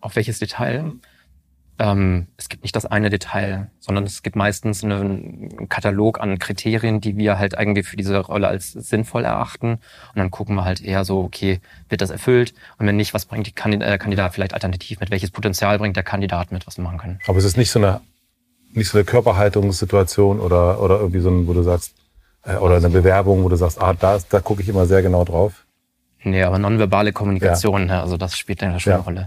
Auf 0.00 0.16
welches 0.16 0.38
Detail? 0.38 0.92
Ähm, 1.78 2.28
es 2.36 2.48
gibt 2.48 2.62
nicht 2.62 2.76
das 2.76 2.86
eine 2.86 3.10
Detail, 3.10 3.70
sondern 3.80 4.04
es 4.04 4.22
gibt 4.22 4.36
meistens 4.36 4.84
einen 4.84 5.68
Katalog 5.68 6.20
an 6.20 6.38
Kriterien, 6.38 7.00
die 7.00 7.16
wir 7.16 7.38
halt 7.38 7.58
eigentlich 7.58 7.86
für 7.86 7.96
diese 7.96 8.16
Rolle 8.18 8.46
als 8.46 8.72
sinnvoll 8.72 9.24
erachten. 9.24 9.72
Und 9.72 10.16
dann 10.16 10.30
gucken 10.30 10.54
wir 10.54 10.64
halt 10.64 10.80
eher 10.80 11.04
so, 11.04 11.20
okay, 11.20 11.60
wird 11.88 12.00
das 12.00 12.10
erfüllt? 12.10 12.54
Und 12.78 12.86
wenn 12.86 12.96
nicht, 12.96 13.12
was 13.12 13.26
bringt 13.26 13.46
die 13.48 13.54
äh, 13.56 13.98
Kandidat 13.98 14.34
vielleicht 14.34 14.54
alternativ 14.54 15.00
mit? 15.00 15.10
Welches 15.10 15.32
Potenzial 15.32 15.78
bringt 15.78 15.96
der 15.96 16.04
Kandidat 16.04 16.52
mit, 16.52 16.66
was 16.66 16.76
wir 16.76 16.84
machen 16.84 16.98
können? 16.98 17.18
Aber 17.26 17.38
es 17.38 17.44
ist 17.44 17.56
nicht 17.56 17.72
so 17.72 17.80
eine, 17.80 18.00
nicht 18.72 18.88
so 18.88 18.96
eine 18.96 19.04
Körperhaltungssituation 19.04 20.38
oder, 20.38 20.80
oder 20.80 21.00
irgendwie 21.00 21.20
so 21.20 21.30
ein, 21.30 21.48
wo 21.48 21.54
du 21.54 21.62
sagst, 21.62 21.94
oder 22.44 22.76
eine 22.76 22.90
Bewerbung, 22.90 23.42
wo 23.44 23.48
du 23.48 23.56
sagst, 23.56 23.80
ah, 23.80 23.94
da, 23.94 24.18
da 24.28 24.40
gucke 24.40 24.62
ich 24.62 24.68
immer 24.68 24.86
sehr 24.86 25.02
genau 25.02 25.24
drauf? 25.24 25.64
Nee, 26.22 26.42
aber 26.42 26.58
nonverbale 26.58 27.12
Kommunikation, 27.12 27.88
ja. 27.88 28.02
Also 28.02 28.16
das 28.16 28.36
spielt 28.36 28.62
ja 28.62 28.78
schon 28.78 28.90
ja. 28.90 28.96
eine 28.96 29.04
Rolle. 29.04 29.26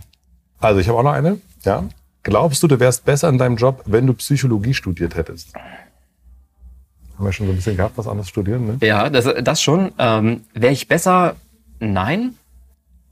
Also 0.60 0.80
ich 0.80 0.88
habe 0.88 0.98
auch 1.00 1.04
noch 1.04 1.14
eine. 1.14 1.40
Ja. 1.64 1.84
Glaubst 2.24 2.62
du, 2.64 2.68
du 2.68 2.80
wärst 2.80 3.06
besser 3.06 3.30
in 3.30 3.38
deinem 3.38 3.56
Job, 3.56 3.84
wenn 3.86 4.06
du 4.08 4.14
Psychologie 4.14 4.74
studiert 4.74 5.16
hättest? 5.16 5.56
Haben 5.56 7.26
wir 7.26 7.32
schon 7.32 7.48
so 7.48 7.54
ein 7.54 7.56
bisschen 7.56 7.78
gehabt, 7.78 7.98
was 7.98 8.08
anderes 8.08 8.30
studieren, 8.30 8.68
ne? 8.68 8.78
Ja, 8.82 9.10
das, 9.10 9.28
das 9.44 9.62
schon. 9.62 9.92
Ähm, 9.98 10.42
Wäre 10.54 10.74
ich 10.74 10.88
besser? 10.88 11.36
Nein. 11.80 12.36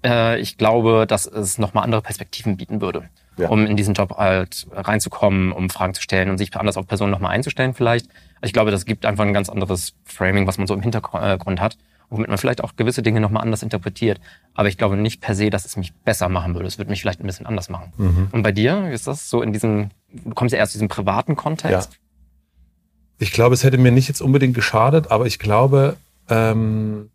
Äh, 0.03 0.39
ich 0.39 0.57
glaube, 0.57 1.05
dass 1.07 1.25
es 1.25 1.57
nochmal 1.57 1.83
andere 1.83 2.01
Perspektiven 2.01 2.57
bieten 2.57 2.81
würde 2.81 3.09
ja. 3.37 3.49
um 3.49 3.65
in 3.65 3.77
diesen 3.77 3.93
Job 3.93 4.17
halt 4.17 4.67
reinzukommen, 4.71 5.51
um 5.51 5.69
Fragen 5.69 5.93
zu 5.93 6.01
stellen 6.01 6.29
und 6.29 6.37
sich 6.37 6.55
anders 6.55 6.77
auf 6.77 6.87
Personen 6.87 7.11
nochmal 7.11 7.31
einzustellen 7.31 7.73
vielleicht. 7.73 8.07
Ich 8.41 8.53
glaube, 8.53 8.71
das 8.71 8.85
gibt 8.85 9.05
einfach 9.05 9.25
ein 9.25 9.33
ganz 9.33 9.49
anderes 9.49 9.93
Framing, 10.05 10.47
was 10.47 10.57
man 10.57 10.67
so 10.67 10.73
im 10.73 10.81
Hintergrund 10.81 11.61
hat, 11.61 11.77
womit 12.09 12.27
man 12.27 12.37
vielleicht 12.37 12.63
auch 12.63 12.75
gewisse 12.75 13.01
Dinge 13.01 13.19
nochmal 13.19 13.43
anders 13.43 13.63
interpretiert. 13.63 14.19
Aber 14.53 14.67
ich 14.67 14.77
glaube 14.77 14.97
nicht 14.97 15.21
per 15.21 15.35
se, 15.35 15.49
dass 15.49 15.65
es 15.65 15.77
mich 15.77 15.93
besser 15.93 16.29
machen 16.29 16.53
würde. 16.53 16.67
Es 16.67 16.77
würde 16.77 16.91
mich 16.91 17.01
vielleicht 17.01 17.21
ein 17.21 17.25
bisschen 17.27 17.45
anders 17.45 17.69
machen. 17.69 17.93
Mhm. 17.97 18.27
Und 18.31 18.43
bei 18.43 18.51
dir, 18.51 18.85
wie 18.87 18.93
ist 18.93 19.07
das 19.07 19.29
so 19.29 19.41
in 19.41 19.53
diesem, 19.53 19.89
du 20.11 20.33
kommst 20.33 20.53
ja 20.53 20.59
erst 20.59 20.71
aus 20.71 20.73
diesem 20.73 20.89
privaten 20.89 21.35
Kontext. 21.35 21.93
Ja. 21.93 21.99
Ich 23.17 23.31
glaube, 23.31 23.53
es 23.53 23.63
hätte 23.63 23.77
mir 23.77 23.91
nicht 23.91 24.07
jetzt 24.07 24.21
unbedingt 24.21 24.53
geschadet, 24.53 25.09
aber 25.09 25.25
ich 25.25 25.39
glaube, 25.39 25.95
ähm, 26.29 27.09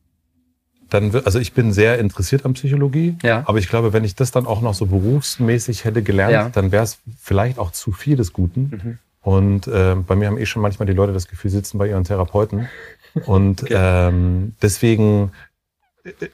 dann 0.90 1.14
also 1.24 1.38
ich 1.38 1.52
bin 1.52 1.72
sehr 1.72 1.98
interessiert 1.98 2.44
an 2.44 2.54
Psychologie, 2.54 3.16
ja. 3.22 3.42
aber 3.46 3.58
ich 3.58 3.68
glaube, 3.68 3.92
wenn 3.92 4.04
ich 4.04 4.14
das 4.14 4.30
dann 4.30 4.46
auch 4.46 4.60
noch 4.60 4.74
so 4.74 4.86
berufsmäßig 4.86 5.84
hätte 5.84 6.02
gelernt, 6.02 6.32
ja. 6.32 6.48
dann 6.48 6.72
wäre 6.72 6.84
es 6.84 6.98
vielleicht 7.18 7.58
auch 7.58 7.70
zu 7.70 7.92
viel 7.92 8.16
des 8.16 8.32
Guten. 8.32 8.60
Mhm. 8.70 8.98
Und 9.22 9.66
äh, 9.68 9.94
bei 9.94 10.16
mir 10.16 10.28
haben 10.28 10.38
eh 10.38 10.46
schon 10.46 10.62
manchmal 10.62 10.86
die 10.86 10.94
Leute 10.94 11.12
das 11.12 11.28
Gefühl, 11.28 11.50
sitzen 11.50 11.78
bei 11.78 11.88
ihren 11.88 12.04
Therapeuten. 12.04 12.68
Und 13.26 13.62
okay. 13.64 13.74
ähm, 13.76 14.54
deswegen 14.62 15.32
äh, 16.04 16.28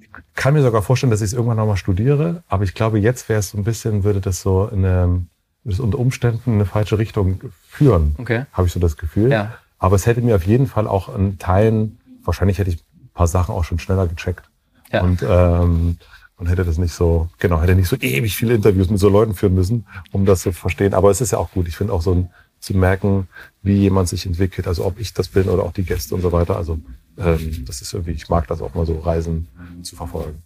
ich 0.00 0.08
kann 0.34 0.54
mir 0.54 0.62
sogar 0.62 0.82
vorstellen, 0.82 1.10
dass 1.10 1.20
ich 1.20 1.26
es 1.26 1.32
irgendwann 1.34 1.58
nochmal 1.58 1.76
studiere, 1.76 2.42
aber 2.48 2.64
ich 2.64 2.74
glaube, 2.74 2.98
jetzt 2.98 3.28
wäre 3.28 3.40
es 3.40 3.50
so 3.50 3.58
ein 3.58 3.64
bisschen, 3.64 4.04
würde 4.04 4.20
das 4.20 4.40
so 4.40 4.66
in 4.66 4.84
eine, 4.84 5.26
das 5.64 5.80
unter 5.80 5.98
Umständen 5.98 6.50
in 6.50 6.54
eine 6.54 6.64
falsche 6.64 6.98
Richtung 6.98 7.40
führen. 7.68 8.14
Okay. 8.18 8.46
Habe 8.52 8.66
ich 8.66 8.72
so 8.72 8.80
das 8.80 8.96
Gefühl. 8.96 9.30
Ja. 9.30 9.58
Aber 9.78 9.96
es 9.96 10.06
hätte 10.06 10.22
mir 10.22 10.36
auf 10.36 10.46
jeden 10.46 10.66
Fall 10.66 10.86
auch 10.86 11.14
in 11.14 11.38
Teilen, 11.38 11.98
wahrscheinlich 12.24 12.58
hätte 12.58 12.70
ich 12.70 12.78
paar 13.16 13.26
Sachen 13.26 13.54
auch 13.54 13.64
schon 13.64 13.80
schneller 13.80 14.06
gecheckt. 14.06 14.48
Ja. 14.92 15.02
Und, 15.02 15.24
ähm, 15.28 15.98
und 16.36 16.46
hätte 16.46 16.64
das 16.64 16.78
nicht 16.78 16.92
so, 16.92 17.28
genau, 17.38 17.60
hätte 17.60 17.74
nicht 17.74 17.88
so 17.88 17.96
ewig 17.96 18.36
viele 18.36 18.54
Interviews 18.54 18.90
mit 18.90 19.00
so 19.00 19.08
Leuten 19.08 19.34
führen 19.34 19.54
müssen, 19.54 19.86
um 20.12 20.26
das 20.26 20.42
zu 20.42 20.52
verstehen. 20.52 20.94
Aber 20.94 21.10
es 21.10 21.20
ist 21.20 21.32
ja 21.32 21.38
auch 21.38 21.50
gut. 21.50 21.66
Ich 21.66 21.76
finde 21.76 21.92
auch 21.92 22.02
so 22.02 22.14
ein 22.14 22.30
zu 22.60 22.76
merken, 22.76 23.28
wie 23.62 23.76
jemand 23.76 24.08
sich 24.08 24.26
entwickelt, 24.26 24.66
also 24.66 24.84
ob 24.84 24.98
ich 24.98 25.12
das 25.12 25.28
bin 25.28 25.48
oder 25.48 25.62
auch 25.62 25.72
die 25.72 25.84
Gäste 25.84 26.14
und 26.14 26.22
so 26.22 26.32
weiter. 26.32 26.56
Also 26.56 26.78
ähm, 27.18 27.64
das 27.66 27.82
ist 27.82 27.92
irgendwie, 27.92 28.12
ich 28.12 28.28
mag 28.28 28.46
das 28.48 28.60
auch 28.60 28.74
mal 28.74 28.86
so 28.86 28.98
Reisen 28.98 29.48
zu 29.82 29.94
verfolgen. 29.94 30.42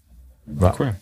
Ja. 0.61 0.75
Cool. 0.79 0.95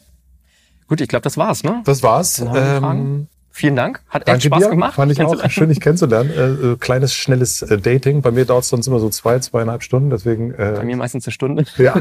Gut, 0.87 1.01
ich 1.01 1.09
glaube, 1.09 1.23
das 1.23 1.37
war's, 1.37 1.65
ne? 1.65 1.83
Das 1.85 2.03
war's. 2.03 2.39
Ähm, 2.41 3.27
Vielen 3.59 3.75
Dank. 3.75 4.01
Hat 4.09 4.29
echt 4.29 4.45
Spaß 4.45 4.63
dir. 4.63 4.71
gemacht. 4.71 4.95
Fand 4.95 5.11
ich 5.11 5.21
auch 5.21 5.51
schön, 5.51 5.69
dich 5.69 5.81
kennenzulernen. 5.81 6.31
Äh, 6.31 6.45
äh, 6.75 6.77
kleines, 6.77 7.13
schnelles 7.13 7.61
äh, 7.61 7.77
Dating. 7.77 8.23
Bei 8.23 8.31
mir 8.31 8.45
dauert 8.45 8.63
es 8.63 8.69
sonst 8.69 8.87
immer 8.87 9.01
so 9.01 9.09
zwei, 9.09 9.41
zweieinhalb 9.41 9.83
Stunden. 9.83 10.11
Deswegen, 10.11 10.53
äh, 10.55 10.75
Bei 10.77 10.85
mir 10.85 10.97
meistens 10.97 11.27
eine 11.27 11.33
Stunde. 11.33 11.65
Ja, 11.77 11.97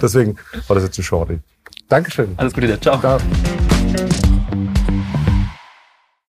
deswegen 0.00 0.36
war 0.68 0.74
das 0.74 0.84
jetzt 0.84 0.98
ein 0.98 1.02
Shorty. 1.02 1.40
Dankeschön. 1.90 2.32
Alles 2.38 2.54
Gute 2.54 2.68
dir. 2.68 2.80
Ciao. 2.80 2.98
Ciao. 2.98 3.18